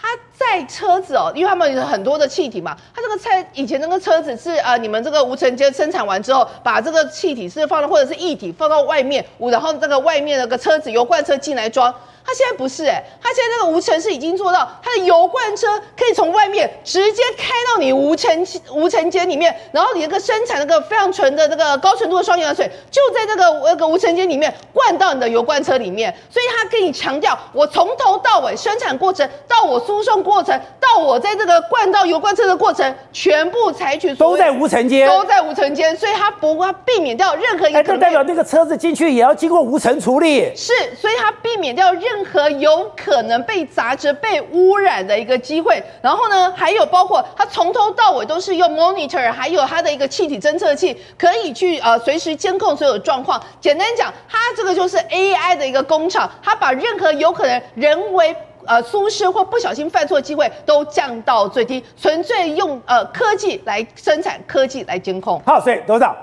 [0.00, 11.94] 它在车子哦，因为他们有很多的气体嘛，它这个车以前那个车子是呃，你们这个无尘间生产完之后，把这个气体是放到或者是液体放到外面，然后这个外面那个车子油罐车进来装。
[12.28, 42.17] 它现在不是哎、欸，它现在那个无尘是已经做到，他的油罐车可以从外面直接开到你无尘无尘间里面，然后你那个生产那个非常纯的那个高纯度的双氧水，就在这个那个无尘间里面灌到你的油罐车里面，所以他跟你强调，我从头到尾生产过程到我输送过程到我在这个灌到油罐车的过程，全部采取都在无尘间，都在无尘间，所以他不会避免掉任何一个，就代表那个车子进去也要经过无尘处理，是，所以他避免掉任。
[42.18, 53.40] 任何有可能被杂质、被污染的一个机会，然后呢，还有包括它从头到尾都是用 monitor，还有它的一个气体侦测器，可以去呃随时监控所有状况。
[53.60, 58.34] 简单讲，它这个就是 AI 的一个工厂，它把任何有可能人为
[58.66, 65.40] 呃疏失或不小心犯错的机会都降到最低，纯粹用呃科技来生产，科技来监控。
[65.46, 66.16] 好，所以董事长，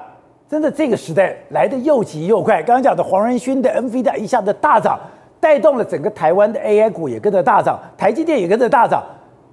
[0.49, 2.61] 真的这个时代来得又急又快。
[2.63, 4.99] 刚刚讲的黄仁勋的 NVIDIA 一下子大涨。
[5.45, 9.03] 带动了整个台湾的 AI 股也跟着大涨，台积电也跟着大涨，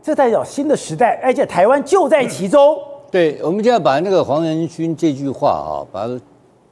[0.02, 2.78] 这代表新的时代，而且台湾就在其中。
[3.10, 6.18] 对，我们就要把那个黄仁勋这句话啊，把它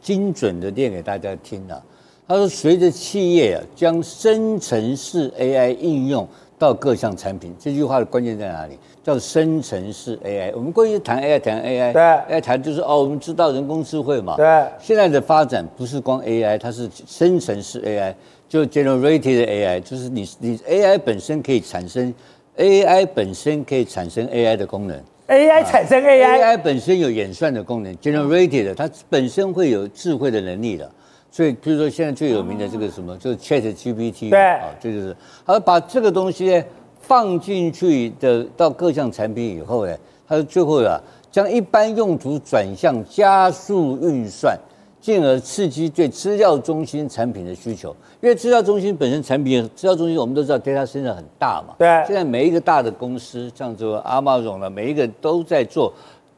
[0.00, 1.78] 精准的念给大家听啊。
[2.26, 6.26] 他说：“随着企业啊将生成式 AI 应用
[6.58, 8.78] 到各项产品，这句话的关键在哪里？
[9.04, 10.50] 叫生成式 AI。
[10.54, 14.46] 我们过去谈 AI，谈 AI，对，AI 谈就是哦，我们知道人工智慧嘛，对。
[14.78, 18.14] 现在的发展不是光 AI，它是生成式 AI。”
[18.50, 22.12] 就 generated AI，就是你你 AI 本身可以产生
[22.58, 30.90] AI 本身可以产生 AI 的功能，AI 产生 AI，AI 本身有演算的功能，generated 它本身会有智慧的能力的，
[31.30, 34.40] 所以比如说现在最有名的这个什么，就是 Chat GPT，对。
[34.40, 36.64] 啊，这就是，好把这个东西呢
[37.00, 44.58] 放进去的到各项产品以后呢，它最后啊将一般用途转向加速运算。
[45.00, 47.88] 进而刺激对资料中心产品的需求，
[48.20, 51.74] 因为资料中心本身产品，资料中心我们都知道 data center 很大嘛。
[51.78, 51.88] 对。
[52.06, 55.90] 现在每一个大的公司，像这个 Amazon 了，每一个都在做，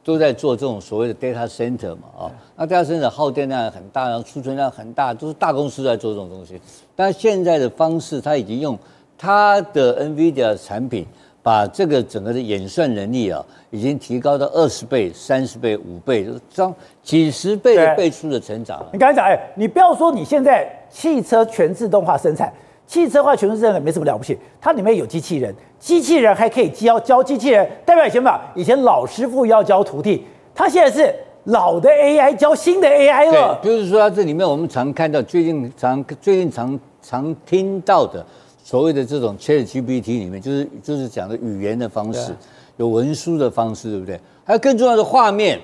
[0.03, 2.03] 都在做这种所谓的 data center 嘛。
[2.17, 6.59] 啊，那 data center 耗电量很大，然后储存量很大，都是大公司在做这种东西。
[6.95, 8.79] 但现在的方式，它已经用
[9.17, 11.05] 它的 NVIDIA 产品。
[11.43, 18.83] 把这个整个的演算能力啊，已经提高到二十倍、三十倍、五倍，这样几十倍的倍数的成长。
[18.93, 22.51] 你刚才讲，哎，你不要说你现在汽车全自动化生产，
[22.87, 27.69] 汽车化全自动化没什么了不起，它里面有机器人，机器人还可以教教机器人。
[27.85, 30.25] 代表以前嘛，以前老师傅要教徒弟，
[30.55, 31.13] 他现在是
[31.45, 33.59] 老的 AI 教新的 AI 了。
[33.61, 38.25] 对，就是说它这里面我们常看到，最近常最近常常听到的。
[38.63, 42.33] 所谓的这种 ChatGPT 里面，就是就是讲的语言的方式，
[42.77, 44.19] 有文书的方式，对不对？
[44.45, 45.59] 还有更重要的画面，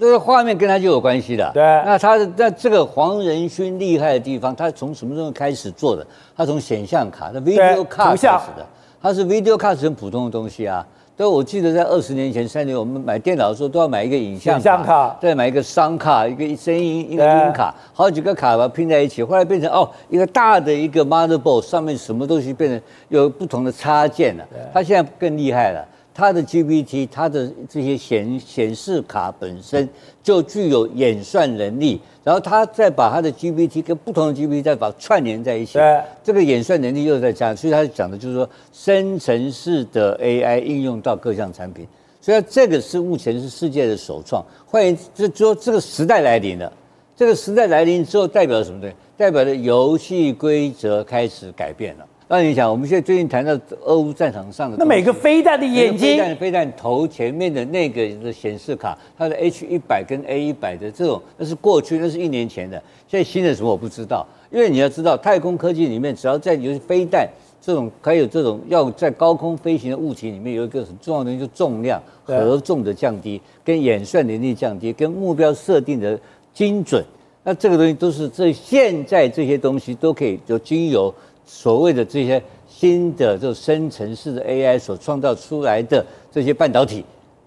[0.00, 1.50] 这个画面跟他就有关系的。
[1.52, 6.06] 对，那他的那这个黄仁勋厉害的地方，他从什么时候开始做的？
[6.34, 8.66] 他从显像卡，那 Video Card 开始的，
[9.02, 10.86] 他是 Video Card 是很普通的东西啊。
[11.18, 19.20] 对，我记得在二十年前、三年，我们买电脑的时候都要买一个影像卡，卡再买一个声卡，一个声音，一个音卡，好几个卡把它拼在一起。
[19.20, 24.46] 后来变成哦，一个大的一个 motherboard，上面什么东西变成有不同的插件了。
[24.72, 25.84] 它现在更厉害了。
[26.18, 29.88] 它的 GPT，它的这些显显示卡本身
[30.20, 41.86] 就具有演算能力，然后它再把它的 GPT 跟不同的 GPT 再把串联在一起，对，这个演算能力又在加，所以它讲的就是说生成式的 AI 应用到各项产品，
[42.20, 44.44] 所以这个是目前是世界的首创。
[44.66, 46.72] 欢迎，就说这个时代来临了，
[47.14, 48.92] 这个时代来临之后代表什么呢？
[49.16, 52.04] 代表的游戏规则开始改变了。
[52.30, 62.76] 那你想，我们现在最近谈到俄乌战场上的，那每个飞弹的眼睛，飞弹飞弹头前面的那个的显示卡，它的 H 一百跟 A 一百的这种，那是过去，那是一年前的。
[63.06, 67.26] 现在新的什么我不知道，因为你要知道，太空科技里面，只要在就是飞弹
[67.62, 76.20] 这种，还有这种要在高空飞行的物体里面，有一个很重要的东西，就是重量、合重的降低，跟演算能力降低，跟目标设定的
[76.52, 77.02] 精准。
[77.42, 81.14] 那这个东西都是这现在这些东西都可以就经由
[81.50, 87.02] 所谓的这些新的这种生成式的 AI 所创造出来的这些半导体，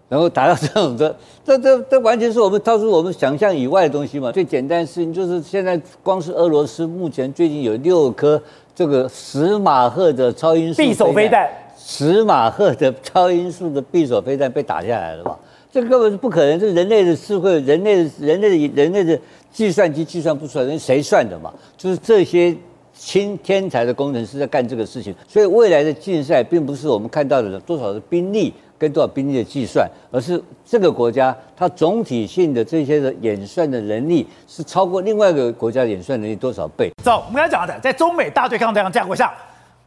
[0.10, 4.32] 然后达到这种的， 这这这完全是我们超出我们想象以外的东西嘛。
[4.32, 8.42] 最简单的事情就是现在光是俄罗斯目前最近有六颗
[8.74, 15.38] 这个十马赫的超音速匕首飞弹，十马赫的超音速的匕首飞弹被打下来了嘛？
[15.72, 19.18] 这根本是不可能，这人类的智慧，人类的人类的人类的
[19.54, 21.54] 计算机计算不出来，那谁算的嘛？
[21.78, 22.54] 就是这些
[22.94, 25.14] 新天才的工程师在干这个事情。
[25.28, 36.92] 所以未来的竞赛，并不是我们看到的多少的兵力跟多少兵力的计算，而是这个国家它总体性的这些的演算的能力，是超过另外一个国家演算能力多少倍？
[37.04, 39.34] 走，我们刚才讲的，在中美大对抗这样架构下，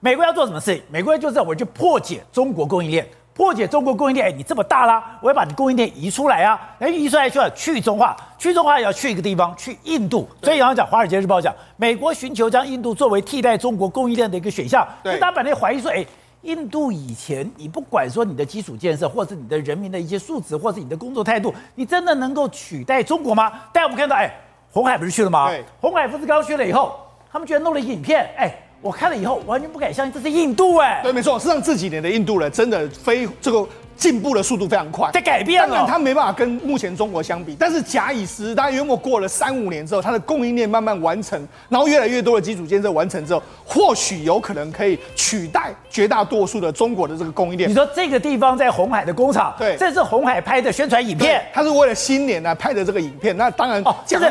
[0.01, 0.83] 美国要做什么事情？
[0.90, 3.07] 美国就是我去破解中国供应链。
[3.35, 6.57] 破解中国供应链，哎，你这么大啦，我要把你供应链移出来啊！
[6.79, 10.29] 哎，移出来就要去中化，去中化也要去一个地方，去印度。
[10.40, 14.87] 所以刚刚讲《华尔街日报》讲，美国寻求将印度作为替代中国供应链的一个选项。
[15.03, 16.07] 对，大家本来怀疑说，哎，
[16.42, 23.53] 印度以前你不管说你的基础建设，或是你的人民的一些素质，或是你的工作态度，你真的能够取代中国吗？
[23.73, 24.33] 但我们看到，哎，
[24.70, 25.49] 红海不是去了吗？
[25.49, 26.97] 对，鸿海富士康去了以后，
[27.33, 28.55] 他们居然弄了影片，哎。
[28.85, 31.01] 我看了以后完全不敢相信，这是印度哎！
[31.03, 33.66] 对，没错，事实上这几年的印度人真的非这个
[33.97, 35.68] 进步的速度非常快，在改变了。
[35.68, 47.70] 当然，它没办法跟目前中国相比，但是假以时日，大概约莫过了三五年之后，它的供应链慢慢完成，然后越来越多的基础建设完成之后，或许有可能可以取代绝大多数的中国的这个供应链。
[47.70, 53.35] 你说这个地方在红海的工厂，对，这是红海拍的宣传影片，它是为了新年来拍的这个影片。
[53.35, 54.31] 那当然哦，就是。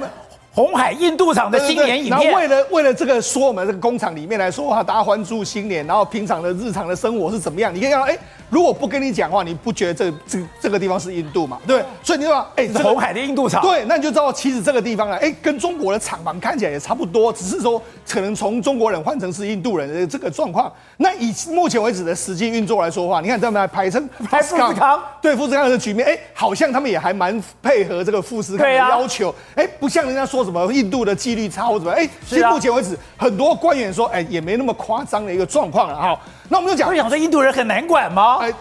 [0.54, 7.74] 鸿海印度厂的新年影片，然后为了为了这个说我们这个工厂里面来说的话，大家欢祝新年，然后平常的日常的生活是怎么样？
[7.74, 8.18] 你可以看到，哎。
[8.50, 11.58] 如果不跟你讲话，你不觉得这这这个地方是印度嘛？
[11.66, 20.72] 对，所以你说，哎，红海的印度厂，对，那你就知道，其实这个地方啊，哎，跟中国的厂房看起来也差不多，只是说可能从中国人换成是印度人的这个状况。
[20.98, 36.20] 那以目前为止的实际运作来说的话，你看他们还排成 富士康，对富士康的局面，哎，好像他们也还蛮配合这个富士康的要求，哎，不像人家说什么印度的纪律差或怎么，哎，其实目前为止很多官员说，哎，也没那么夸张的一个状况了哈。
[36.50, 38.38] 那我们就讲，我想说印度人很难管吗？
[38.42, 38.54] 哎。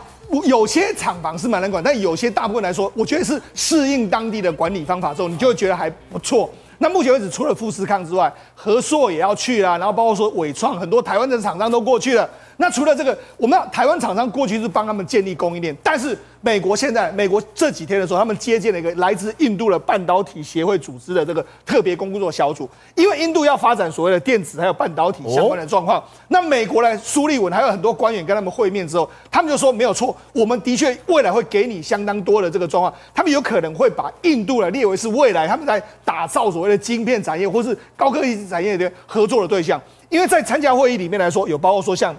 [0.46, 6.48] 有些厂房是蛮难管，但有些大部分来说，我觉得是适应当地的管理方法之后，你就会觉得还不错。
[6.78, 12.26] 那目前为止，除了富士康之外，和硕也要去啦，然后包括说伟创，很多台湾的厂商都过去了。
[12.56, 26.02] 那除了这个，我们台湾厂商过去是帮他们建立供应链，但是美国现在，美国这几天的时候，他们接见了一个来自印度的半导体协会组织的这个特别工作小组，因为印度要发展所谓的电子还有半导体相关的状况。
[26.26, 42.12] 那美国呢，苏利文还有很多官员跟他们会面之后，他们就说没有错，我们的确未来会给你相当多的这个状况，他们有可能会把印度呢列为是未来他们在打造所谓的晶片产业或是高科技产业的合作的对象，因为在参加会议里面来说，有包括说像。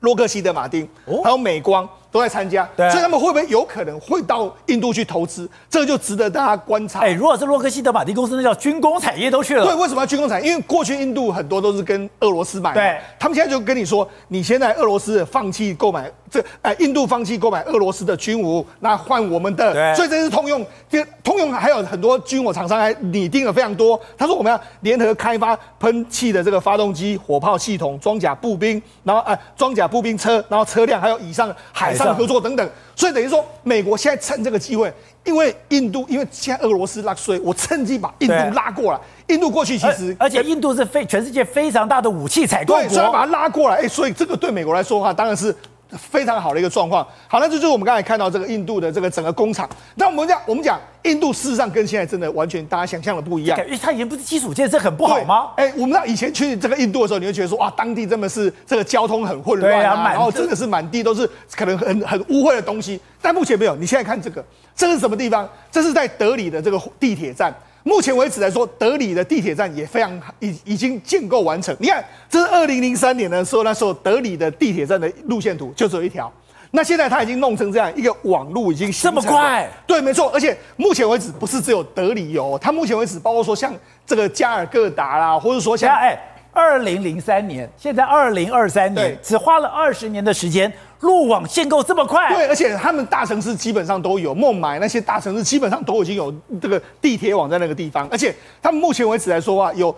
[0.00, 0.88] 洛克希德马丁，
[1.22, 5.48] 还有美光都在参加，所以他们会不会有可能会到印度去投资？
[5.68, 7.00] 这个就值得大家观察。
[7.00, 9.64] 哎，如果是洛克希德马丁公司，那叫军工产业都去了。
[9.64, 10.50] 对，为什么要军工产业？
[10.50, 20.66] 因为过去印度很多都是跟俄罗斯买，对，他们现在就跟你说，你现在俄罗斯放弃购买这，哎，印度放弃购买俄罗斯的军武，那换我们的，对，所以这是通用。
[20.88, 24.00] 这通用还有很多军火厂商还拟定了非常多。
[24.18, 32.70] 他说我们要联合开发喷气的这个发动机、火炮系统、装甲步兵，然后哎，装甲步兵车，然后车辆，还有以上海上合作等等。
[32.96, 34.92] 所以等于说，美国现在趁这个机会，
[35.24, 39.00] 因为印度，因为现在俄罗斯拉税，我趁机把印度拉过来。
[39.28, 43.76] 印度过去其实，而且印度是非全世界非常大的武器采购国，对，所以把它拉过来。
[43.76, 45.54] 哎，所以这个对美国来说的话，当然是。
[45.98, 47.06] 非常好的一个状况。
[47.28, 49.68] 好，那这就是我们刚才看到这个印度的这个整个工厂。
[49.94, 53.58] 那我们讲，我们讲印度事实上跟现在真的完全大家想象的不一样。
[53.64, 55.50] 因为它以前不是基础建设很不好吗？
[55.56, 63.00] 哎，我们知道以前去这个印度的时候，你会觉得说哇，当地真的是这个交通很混乱啊，啊然后真的是满地都是可能很很污秽的东西。
[63.20, 65.48] 但目前没有，你现在看这个，这是什么地方？
[65.70, 67.54] 这是在德里的这个地铁站。
[67.82, 71.74] 目前为止来说，德里的地铁站也非常已已经建构完成。
[71.78, 76.30] 你看，这是二零零三年的时候，那时候德里的地铁站的路线图就只有一条。
[76.72, 79.68] 那现在它已经弄成这样一个网路，已经这么快？
[79.86, 80.30] 对，没错。
[80.32, 83.74] 而且目前为止不是只有德里有，它目前为止包括说像
[84.06, 86.16] 这个加尔各答啦，或者说像哎，
[86.52, 92.34] 二零零三年，现在二零二三年，只花了二十年的时间，路网限购这么快？
[92.34, 99.94] 对，而且他们大城市基本上都有，孟买那些大城市基本上都已经有这个地铁网在那个地方，而且他们目前为止来说啊，有。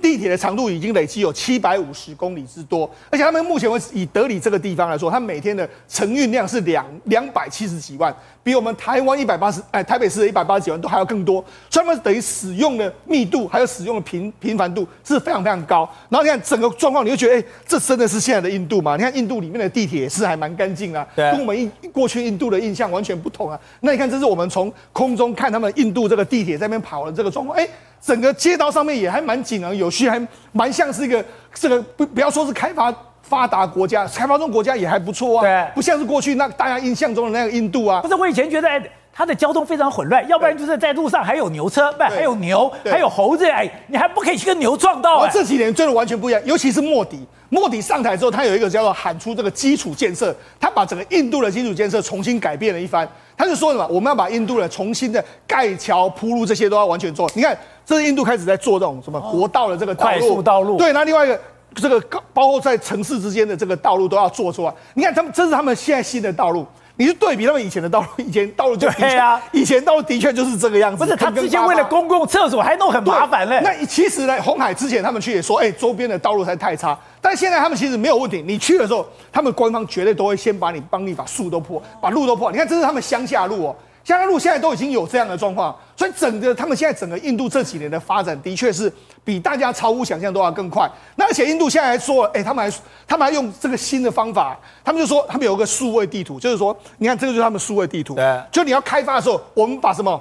[0.00, 15.88] 地铁的长度已经累积有七百五十公里之多，而且他们目前为止以德里这个地方来说，它每天的承运量是两两百七十几万，比我们台湾一百八十哎台北市的一百八十几万都还要更多，所以他们等于使用的密度还有使用的频频繁度是非常非常高。
[16.08, 18.96] 然后你看整个状况，你就觉得哎，这真的是现在的印度吗？
[18.96, 23.60] 你看印度里面的地铁是还蛮干净啊，跟我们印过去印度的印象完全不同啊。
[23.80, 27.68] 那你看，这是我们从空中看他们印度这个地铁在那边跑的这个状况，哎。
[28.04, 31.24] 整个街道上面也还蛮井然有序，还蛮像是一个
[31.54, 32.92] 这个不不要说是开发
[33.22, 35.42] 发达国家，开发中国家也还不错啊。
[35.42, 38.00] 对，不像是过去那大家印象中的那个印度啊。
[38.00, 38.68] 不是，我以前觉得
[39.12, 45.20] 它的交通非常混乱，要不然就是在路上还有牛车，不还有牛，还有猴子，哎，你还不可以去跟牛撞到。
[45.20, 53.08] 而这几年真的完全不一样，尤其是莫迪，莫迪上台之后，他有一个叫做喊出这个基础建设，他把整个印度的基础建设重新改变了一番。
[53.36, 57.30] 他就说什么，我们要把印度的重新的盖桥铺路，这些都要完全做。
[57.34, 57.56] 你看。
[57.84, 60.76] 这是印度开始在做这种什么国道的这个道路，快速道路。
[60.76, 61.40] 对，那另外一个
[61.74, 62.00] 这个
[62.32, 64.72] 包括在城市之间的这个道路都要做出来。
[64.94, 66.66] 你看他们，这是他们现在新的道路。
[66.94, 71.02] 你是对比他们以前的道路，以前道路就 对啊，以前道路的确就是这个样子。
[71.02, 73.60] 不是，他之前为了公共厕所还弄很麻烦嘞。
[73.64, 76.96] 那其实呢，红海之前他们去也说，哎，周边的道路才太差。
[77.18, 78.44] 但现在他们其实没有问题。
[78.46, 82.52] 你去的时候，他们官方绝对都会先把你帮你把树都破，把路都破。
[82.52, 83.76] 你看，这是他们乡下路哦。
[84.04, 88.92] 香港路现在都已经有这样的状况，所以整个他们现在整个印度这几年的发展的确是
[89.24, 90.90] 比大家超乎想象都要更快。
[91.16, 100.20] 那而且印度现在还说，哎，他们还他们还用这个新的方法，他们就说他们有个数位地图，就是说，你看这个就是他们数位地图，对，就你要开发的时候，我们把什么？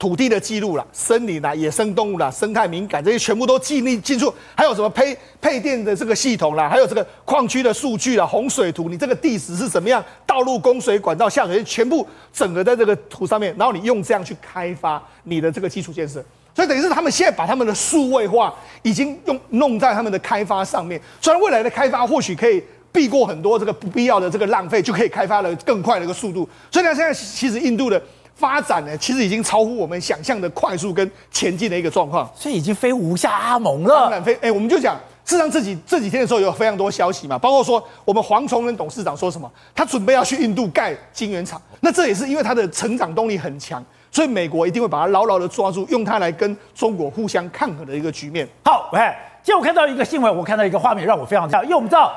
[0.00, 4.26] 土地的记录啦，森林啦，野生动物啦，生态敏感这些全部都记录进去，
[4.56, 16.24] 还有什么配配电的这个系统啦，还有这个矿区的数据啦，洪水图，你这个地址是怎么样，道路、供水管道、下水全部整合在这个图上面，然后你用这样去开发你的这个基础建设，
[16.54, 28.02] 所以等于是他们现在把他们的数位化已经用弄在他们的开发上面，虽然未来的开发或许可以避过很多这个不必要的这个浪费，就可以开发了更快的一个速度，所以呢，现在其实印度的。
[28.40, 33.94] 发展呢，其实已经超乎我们想象的快速跟前进的一个状况，所以已经非吴下阿蒙了。
[33.94, 48.48] 当然非，哎，我们就讲，事实上这几这几天的时候有非常多消息嘛，包括说我们黄崇仁董事长说什么，他准备要去印度盖晶圆厂，那这也是因为他的成长动力很强，所以美国一定会把他牢牢的抓住，用它来跟中国互相抗衡的一个局面。
[48.64, 48.98] 好，喂，
[49.42, 52.14] 今天我看到一个新闻，我看到一个画面让我非常因为我们知道。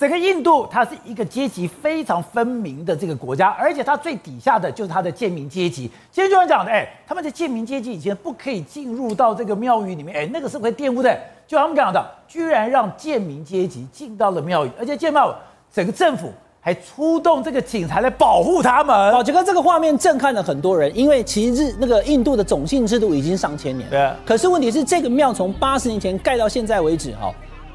[0.00, 5.90] 整个印度，它是一个阶级非常分明的这个国家，而且它最底下的就是它的贱民阶级。
[6.10, 11.14] 今天就像讲的，哎，他们的贱民阶级以前不可以进入到这个庙宇里面，哎，那个是会玷污的。
[11.46, 15.36] 就他们讲的，居然让贱民阶级进到了庙宇，而且建庙
[15.70, 16.32] 整个政府
[16.62, 19.12] 还出动这个警察来保护他们。
[19.12, 24.26] 好，杰哥，这个画面震撼了很多人，因为其实那个印度的种姓制度已经上千年了，对。
[24.26, 27.30] 可是问题是，这个庙从八十年前盖到现在为止，哈。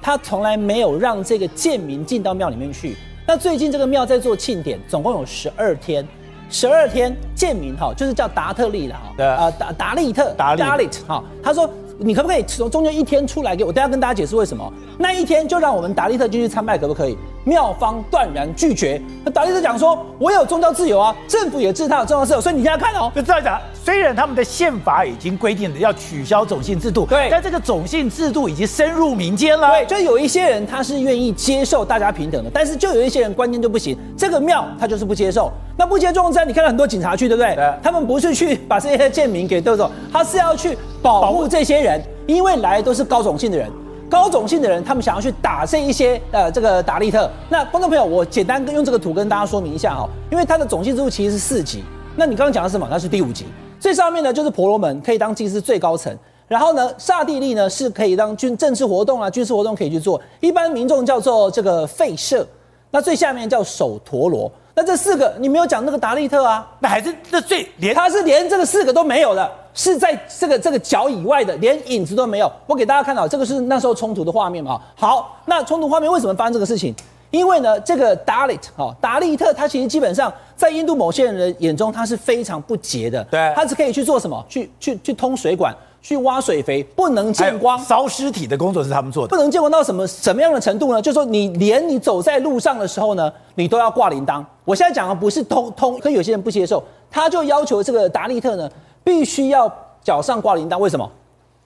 [0.06, 2.96] 他从来没有让这个贱民进到庙里面去。
[3.26, 6.08] 那最近这个庙在做庆典，总共有十二天，
[6.48, 11.68] 十二天贱民哈，就是叫达特利了哈，对啊，达达利特达利特哈，他说。
[11.98, 13.72] 你可不可以从中间一天出来给我？
[13.72, 17.18] 等下跟大家解释为什么那一天就让我们达利特进去参拜，可不可以？
[17.46, 19.02] 庙方断然拒绝。
[19.24, 23.62] 那达利斯讲说：“我有宗教自由啊，政府也知道有宗教自由，所以你现在看哦，就这样讲。
[23.84, 29.70] 虽然他们的宪法已经规定了要取消种姓制度，对，但这个种姓制度已经深入民间了。
[29.70, 33.98] 对，就有一些人他是愿意接受大家平等的，但是就有一些人观念就不行。
[34.18, 35.52] 这个庙他就是不接受。
[35.78, 37.54] 那不接受之后，你看到很多警察去，对不对？
[37.56, 43.70] 对，他们不是去把这些贱民给带走，他是要去保护这些人。”因为来的都是高种姓的人，
[44.16, 47.30] 高种姓的人，他们想要去打这一些呃这个达利特。
[47.50, 51.84] 那观众朋友，我简单用这个图跟大家说明一下哈，因为它的种姓制度其实是四级。
[52.16, 52.88] 那你刚刚讲的是什么？
[52.90, 53.46] 那是第五级。
[53.78, 56.18] 最上面呢就是婆罗门，可以当祭司最高层。
[56.48, 60.22] 然后呢，刹帝利呢是可以当军政治活动啊，军事活动可以去做。
[60.40, 62.48] 一般民众叫做这个吠舍。
[62.92, 64.50] 那最下面叫首陀罗。
[64.74, 66.66] 那这四个你没有讲那个达利特啊？
[66.80, 69.52] 那还是这最连他是连这个四个都没有的。
[69.76, 72.52] 是在这个这个脚以外的，连影子都没有。
[72.66, 74.82] 我给大家看到，这个是那时候冲突的画面嘛。
[74.96, 76.96] 好，那冲突画面为什么发生这个事情？
[77.32, 83.22] 因为呢，这个达利特哈达利特，他其实基本上在印度某些人的眼中，他是非常不洁的。
[83.26, 84.42] 对，他只可以去做什么？
[84.48, 87.78] 去去去通水管，去挖水肥，不能见光。
[87.84, 91.02] 烧尸体的工作是他们做的，不能见光到什么什么样的程度呢？
[91.02, 94.42] 就是说你连你走在路上的时候呢，你都要挂铃铛。
[94.64, 98.70] 我现在讲的不是通通，可有些人不接受，他就要求这个达利特呢。
[99.06, 99.72] 必须要
[100.04, 101.10] 脚上挂铃铛，为什么？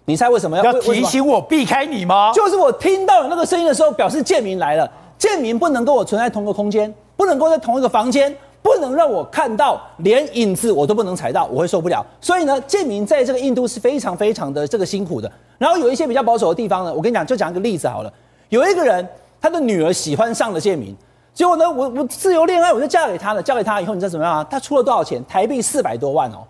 [0.05, 0.63] 你猜为什么要？
[0.63, 2.31] 要提醒我避开你吗？
[2.33, 4.91] 就是我听到有那个声音的时候，表示建民来了。
[5.17, 12.05] 建民不能跟我存在同个空间，不能够在同一个房间，不不能让我看到连影子我都不能踩到，我会受不了。
[12.21, 15.29] 所以呢，建民在这个印度是非常非常的这个辛苦的。
[15.57, 18.13] 然后有一些比较保守的地方呢，我跟你讲，就讲一个例子好了。
[18.47, 19.05] 有一个人，
[19.41, 20.95] 他的女儿喜欢上了建民，
[21.33, 23.43] 结果呢，我我自由恋爱，我就嫁给他了。
[23.43, 24.47] 嫁给他以后，你知道怎么样啊？
[24.49, 25.21] 他出了多少钱？
[25.27, 26.47] 台币四百多万哦。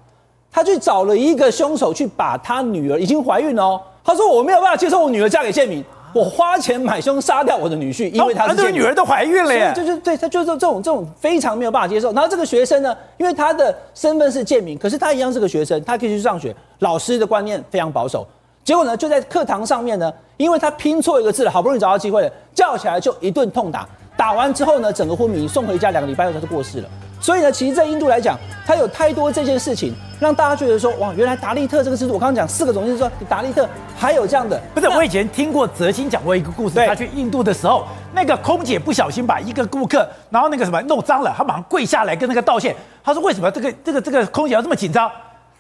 [0.52, 3.80] 他去找了一个凶手去把他女儿已经怀孕哦。
[4.04, 5.84] 他说我没有办法接受我女儿嫁给建民。
[6.12, 12.12] 我花钱买凶杀掉我的女婿，因为他是、哦、女儿都怀孕了耶，就是对他就是这种这种非常没有办法接受。
[12.14, 18.28] 然后这个学生呢，因为他的身份是建民，可是他一样是个学生，他可以去上学，老师的观念非常保守。
[18.64, 23.88] 结果呢，就在课堂上面呢，因为他拼错一个字了，好不容易找到机会了，叫起来就一顿痛打。
[24.18, 26.90] 打完之后呢，整个昏迷送回家，两个礼拜后他就过世了。
[27.20, 33.68] 所以呢，其实，在印度来讲，他有太多这件事情，让大家觉得说，哇，原来达利特这个制度，我刚刚讲四个种姓，说达利特
[33.98, 34.60] 还有这样的。
[34.74, 42.76] 不是，我以前听过泽清讲过一个故事，他去印度的时候，那个空姐不小心把一个顾客，然后那个什么弄脏了，他马上跪下来跟那个道歉。
[43.04, 45.12] 他说，为什么这个这个这个空姐要这么紧张？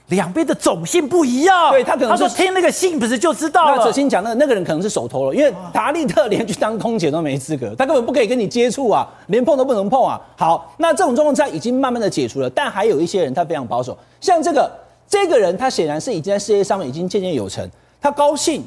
[0.09, 3.77] 两边的种姓不一样，对他可能说听那个姓不是就知道了。
[3.77, 10.19] 那哲新讲那个那个人可能是手头了，因为达利特连去当空姐都没资格，他根本不可以跟你接触啊，连碰都不能碰啊。
[10.35, 14.71] 好，那这种状况下已经慢慢的解除了，但还有一些人他非常保守，像这个
[15.07, 17.69] 这个人他显然是已经在事业上面已经渐渐有成，
[18.01, 18.63] 他高兴，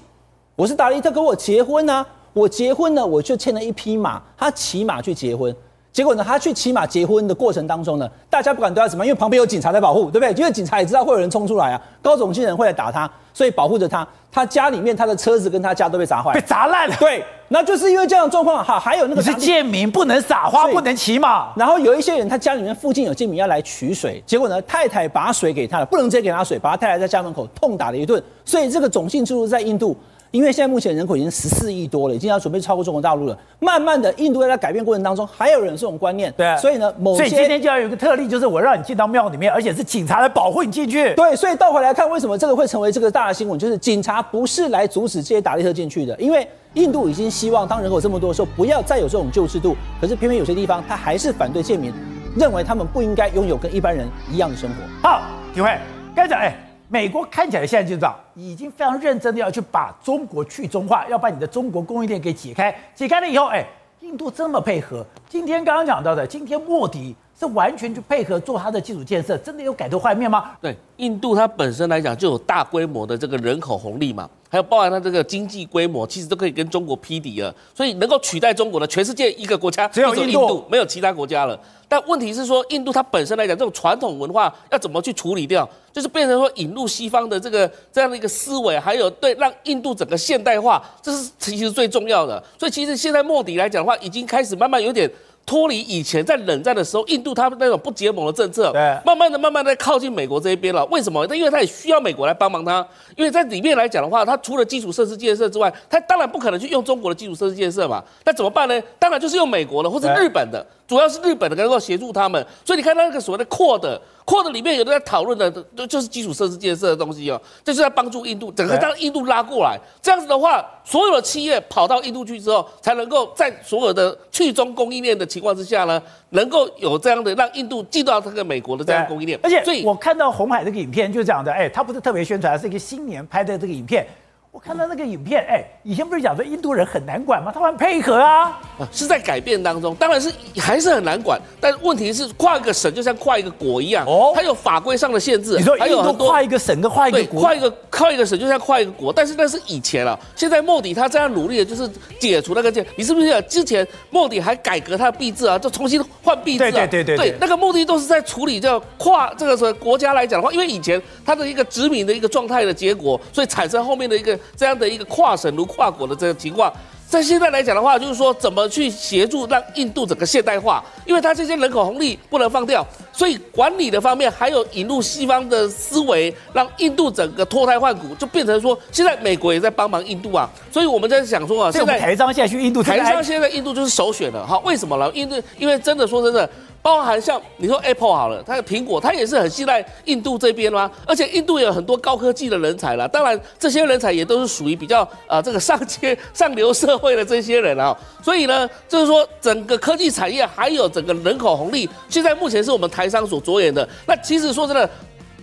[0.54, 5.54] 我是达利特跟我结婚啊，我结婚了我就欠了一匹马，他骑马去结婚。
[5.92, 10.32] 结果呢，他去骑马结婚的过程当中呢，大家不管对他怎么样，因为旁边有警察在保护，对不对？
[10.32, 14.06] 因为警察也知道会有人冲出来啊，高种姓人会来打他，所以保护着他。
[14.34, 16.96] 他家里面他的车子跟他家都被砸坏，被砸烂了。
[16.98, 18.64] 对，那就是因为这样的状况。
[18.64, 21.52] 哈，还有那个是贱民不能撒花，不能骑马。
[21.54, 28.22] 然后有一些人，他家里面附近有贱民要来取水，结果呢，太太把水给他了，不能直接给他水，把他太太在家门口痛打了一顿。
[28.42, 29.94] 所以这个种姓制度在印度。
[30.32, 33.38] 因为现在目前人口已经十四亿多了，已经要准备超过中国大陆了。
[33.60, 36.32] 慢慢的，印度在改变过程当中，还有人这种观念。
[36.34, 41.14] 对，所以呢，某些所以今天就要有一个特例，就是我让你进到庙里面，而且是警察来保护你进去。
[41.14, 43.58] 对，所以倒回来看，为什么这个会成为这个大的新闻？
[43.58, 49.76] 就是警察不是来阻止这些达利特进去的，因为印度已经希望当人口这么多的时候，不要再有这种旧制度。
[50.00, 51.92] 可是偏偏有些地方他还是反对贱民，
[52.38, 54.76] 认为他们不应该拥有跟一般人一样的生活。
[55.06, 55.20] 好，
[55.52, 55.70] 廷辉，
[56.14, 56.56] 该讲哎。
[56.92, 62.70] 美国看起来现在就知道，已经非常认真的要去把中国去中化，要把你的中国供应链给解开。
[62.94, 63.66] 解开了以后，哎，
[64.00, 65.02] 印度这么配合。
[65.26, 70.50] 今天刚刚讲到的，今天莫迪是完全去配合做他的基础建设，真的有改头换面吗？
[70.60, 77.54] 对，印度它本身来讲就有大规模的这个人口红利嘛，还有包含它这个经济规模，其实都可以跟中国匹敌了。
[77.74, 81.58] 所以能够取代中国的，全世界一个国家只有印度，没有其他国家了。
[81.88, 85.66] 但问题是说，印度它本身来讲，这种传统文化要怎么去处理掉？
[85.90, 92.42] 就是变成说引入西方的这个这样的一个思维，还有对让印度整个现代化，这是其实最重要的。
[92.58, 95.10] 所以其实现在莫迪来讲的话，已经开始慢慢有点。
[95.44, 98.72] 脱离以前在冷战的时候，印度他们那种不结盟的政策，
[99.04, 100.84] 慢慢的、慢慢的靠近美国这一边了。
[100.86, 101.26] 为什么？
[101.28, 102.86] 那因为他也需要美国来帮忙他。
[103.16, 108.02] 因为在里面来讲的话，它除了基础设施建设之外，它当然不可能去用中国的基础设施建设嘛。
[108.24, 108.82] 那怎么办呢？
[108.98, 112.44] 当然就是用美国的或者日本的，主要是日本的能够协助他们。
[112.64, 113.98] 所以你看到那个所谓的 QUAD。
[114.24, 119.76] 扩的里面有的在讨论的都就是基础设施建设的东西哦，这是在帮助印度整个将印度拉过来。
[120.00, 126.00] 这样子的话，所有的企业跑到印度去之后，才能够在所有的去中供应链的情况之下呢，
[126.30, 129.36] 能够有这样的让印度进到这个美国的这样供应链。
[129.42, 134.06] 而且，所以我看到红海这个影片就讲的，哎，他不是特别宣传，是一个新今年拍的这个影片。
[134.52, 137.50] 我看到那个影片，哎，以前不是讲说印度人很难管吗？
[137.50, 138.60] 他们配合啊，
[138.92, 141.40] 是在改变当中，当然是还是很难管。
[141.58, 145.56] 但问题是跨一个省就像跨一个国一样，哦，它有法规上的限制。
[145.56, 150.20] 你说印度跨一个省跟跨一个国，跨一个跨一个省就像跨一个国，但是那是以前了。
[150.36, 151.90] 现在莫迪他这样努力的就是
[152.20, 152.84] 解除那个键。
[152.96, 155.58] 你是不是之前莫迪还改革他的币制啊？
[155.58, 156.70] 就重新换币制啊？
[156.70, 164.38] 对对对对，对，那个目的都是在处理这个跨这个说国家来讲的话，因为以前他的一个殖民的一个状态的结果，所以产生后面的一个。
[164.56, 166.72] 这样的一个跨省如跨国的这个情况，
[167.08, 185.10] 在现在来讲的话，就是说怎么去协助让印度整个现代化，因为它这些人口红利不能放掉，所以管理的方面还有引入西方的思维，让印度整个脱胎换骨，就变成说现在美国也在帮忙印度啊，所以我们在想说啊，现在台商现在去印度，台商现在印度就是首选了，哈，为什么呢？
[185.12, 186.48] 因为因为真的说真的。
[186.82, 190.90] 包含像你说 Apple 好了，它的苹果，它也是很信赖印度这边吗？
[191.06, 197.96] 而且印度也有很多高科技的人才啦，当然这些人才也都是属于比较、呃、这个上阶 上流社会的这些人啊。
[198.22, 203.88] 所以呢，就是说整个科技产业还有整个人口红利，现在目前是我们台商所着眼的。
[204.06, 204.88] 那其实说真的。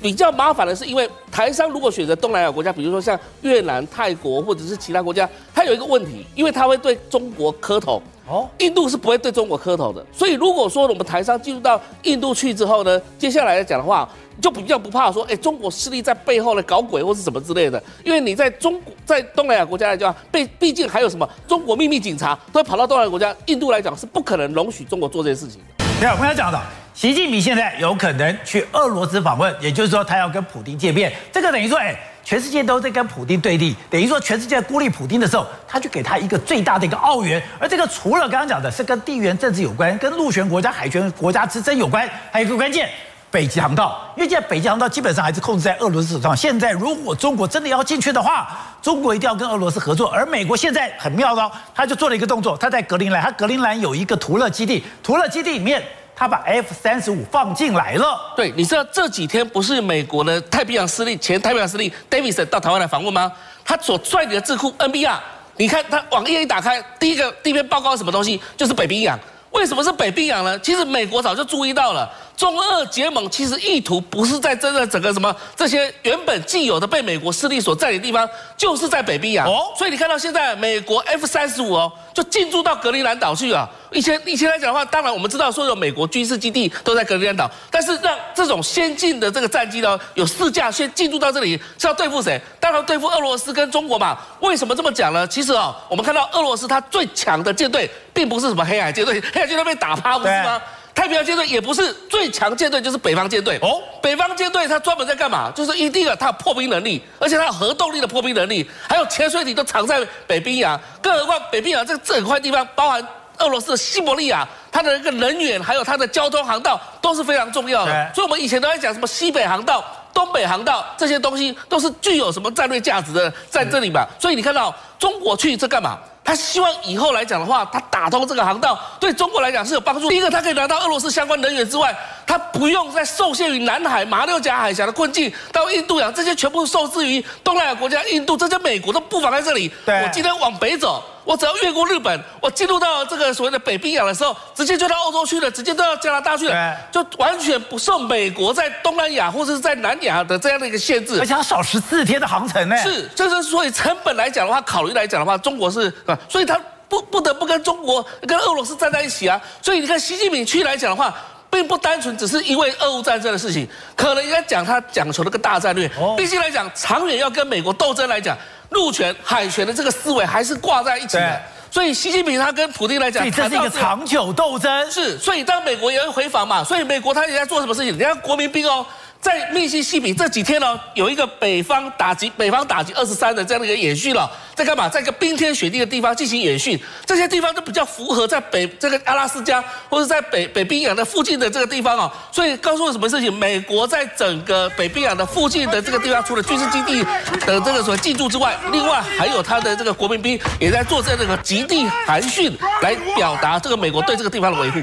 [0.02, 8.02] 比较麻烦的是，因为台商如果选择东南亚国家，比如说像越南、泰国或者是其他国家，它有一个问题，因为它会对中国磕头。
[8.30, 10.05] 哦，印度是不会对中国磕头的。
[10.13, 14.07] 所以如果说我们台商进入到印度去之后呢，接下来来讲的话，
[14.39, 17.82] 就比较不怕说，哎，中国势力在背后呢搞鬼或是什么之类的。
[18.03, 25.86] 因为你在中国在东南亚国家来讲，被毕竟还有什么中国秘密警察都会跑到东南亚国家，印度来讲是不可能容许中国做这些事情的。
[25.99, 26.61] 对，我们要讲的，
[26.93, 31.99] 习近平现在有可能去俄罗斯访问，也就是说他要跟普京见面，这个等于说，哎。
[32.30, 37.41] 全世界都在跟普丁对立，等于说全世界孤立普丁的时候，他就给他一个最大的一个奥援。
[37.57, 42.88] 而这个除了刚刚讲的是跟地缘政治有关，跟陆权国家、海权国家之争有关，还有一个关键，
[43.32, 44.13] 北极航道。
[44.15, 46.38] 因为现在北极航道基本上还是控制在俄罗斯手上。
[46.38, 50.07] 现在如果中国真的要进去的话，中国一定要跟俄罗斯合作。
[50.11, 55.84] 而美国现在很妙的，他就做了一个动作，他在格陵兰，他格陵兰有一个图勒基地，图勒基地里面。
[56.20, 58.34] 他把 F 三十五放进来了。
[58.36, 63.32] 对，你知道这几天不是美国的太平洋司令前太平洋司令 Davidson 到台湾来访问吗？
[63.63, 65.17] 他所率领的智库 NBR，
[65.55, 68.41] 你看他网页一打开，第一个第一篇报告什么东西？
[68.57, 69.17] 就是北冰洋。
[69.51, 70.59] 为什么是北冰洋呢？
[70.59, 72.11] 其实美国早就注意到了。
[72.40, 79.46] 中俄结盟其实意图不是在真的整个什么这些原本既有的被美国势力所占领的地方，就是在北冰洋。
[79.46, 83.70] 哦，所以你看到现在美国 F 三十五哦，就进驻到格陵兰岛去啊。
[83.92, 92.40] 以前以前来讲的话，当然我们知道说有美国军事基地都在格陵兰岛，但是让这种先进的这个战机呢，有四架先进驻到这里是要对付谁？
[92.58, 94.18] 当然对付俄罗斯跟中国嘛。
[94.40, 95.28] 为什么这么讲呢？
[95.28, 100.62] 其实啊，我们看到俄罗斯它最强的舰队，并不是什么黑海舰队，黑海舰队被打趴不是吗？
[101.00, 103.58] 太平洋舰队也不是最强舰队，就是北方舰队。
[103.62, 105.50] 哦，北方舰队它专门在干嘛？
[105.56, 110.78] 就是一定啊，它有破冰能力，而且它有核动力的破冰能力，还有潜水艇都藏在北冰洋。
[111.02, 113.02] 更何况北冰洋这整块地方，包含
[113.38, 118.12] 俄罗斯的西伯利亚，它的那个能源还有它的交通航道都是非常重要的。
[118.14, 119.82] 所以，我们以前都在讲什么西北航道、
[120.14, 124.06] 东北航道这些东西，都是具有什么战略价值的在这里嘛。
[124.20, 125.97] 所以你看到中国去这干嘛？
[126.30, 130.07] 他希望以后来讲的话，他打通这个航道，对中国来讲是有帮助。
[130.09, 131.91] 第一个，他可以拿到俄罗斯相关能源之外，
[132.23, 139.71] 他不用再受限于南海、马六甲海峡的困境，到印度洋这些全部受制于东南亚国家，印度这些美国都不妨在这里。
[139.84, 152.75] 对，我今天往北走，我只要越过日本，我进入到这个所谓的北冰洋的时候，直接就到欧洲去了，直接都到加拿大去了，就完全不受美国在东南亚或者是在南亚的这样的一个限制，而且要少十四天的航程呢。
[152.77, 156.17] 是，就是所以成本来讲的话，考虑来讲的话，中国是啊。
[156.27, 159.39] 所以他不不得不跟中国、跟俄罗斯站在一起啊。
[159.61, 161.15] 所以你看，习近平去来讲的话，
[161.51, 165.88] 并不单纯只是因为俄乌战争的事情，可能应该讲他讲求那个大战略。
[166.17, 168.36] 毕竟来讲，长远要跟美国斗争来讲，
[168.70, 171.41] 陆权、海权的这个思维还是挂在一起的。
[171.72, 174.91] 所以习近平他跟普京来讲，这是一个长久斗争。
[174.91, 177.89] 是，所以当美国也会回防嘛，所以美国他也在做什么事情？
[177.89, 178.86] 人家国民兵哦。
[179.22, 184.88] 在密西西比这几天呢，有一个北方打击北方打击二十三的这样的一个演训了，在干嘛？
[184.88, 193.32] 在一个冰天雪地的地方进行演训，这些地方都比较符合在北这个阿拉斯加或者在北北冰洋的附近的这个地方啊，所以告诉我什么事情？
[193.34, 197.03] 美国在整个北冰洋的附近的这个地方，除了军事基地
[197.45, 204.80] 的这个所谓进驻之外，另外还有他的这个国民兵也在做这样的一个极地寒训，来表达这个美国对这个地方的维护。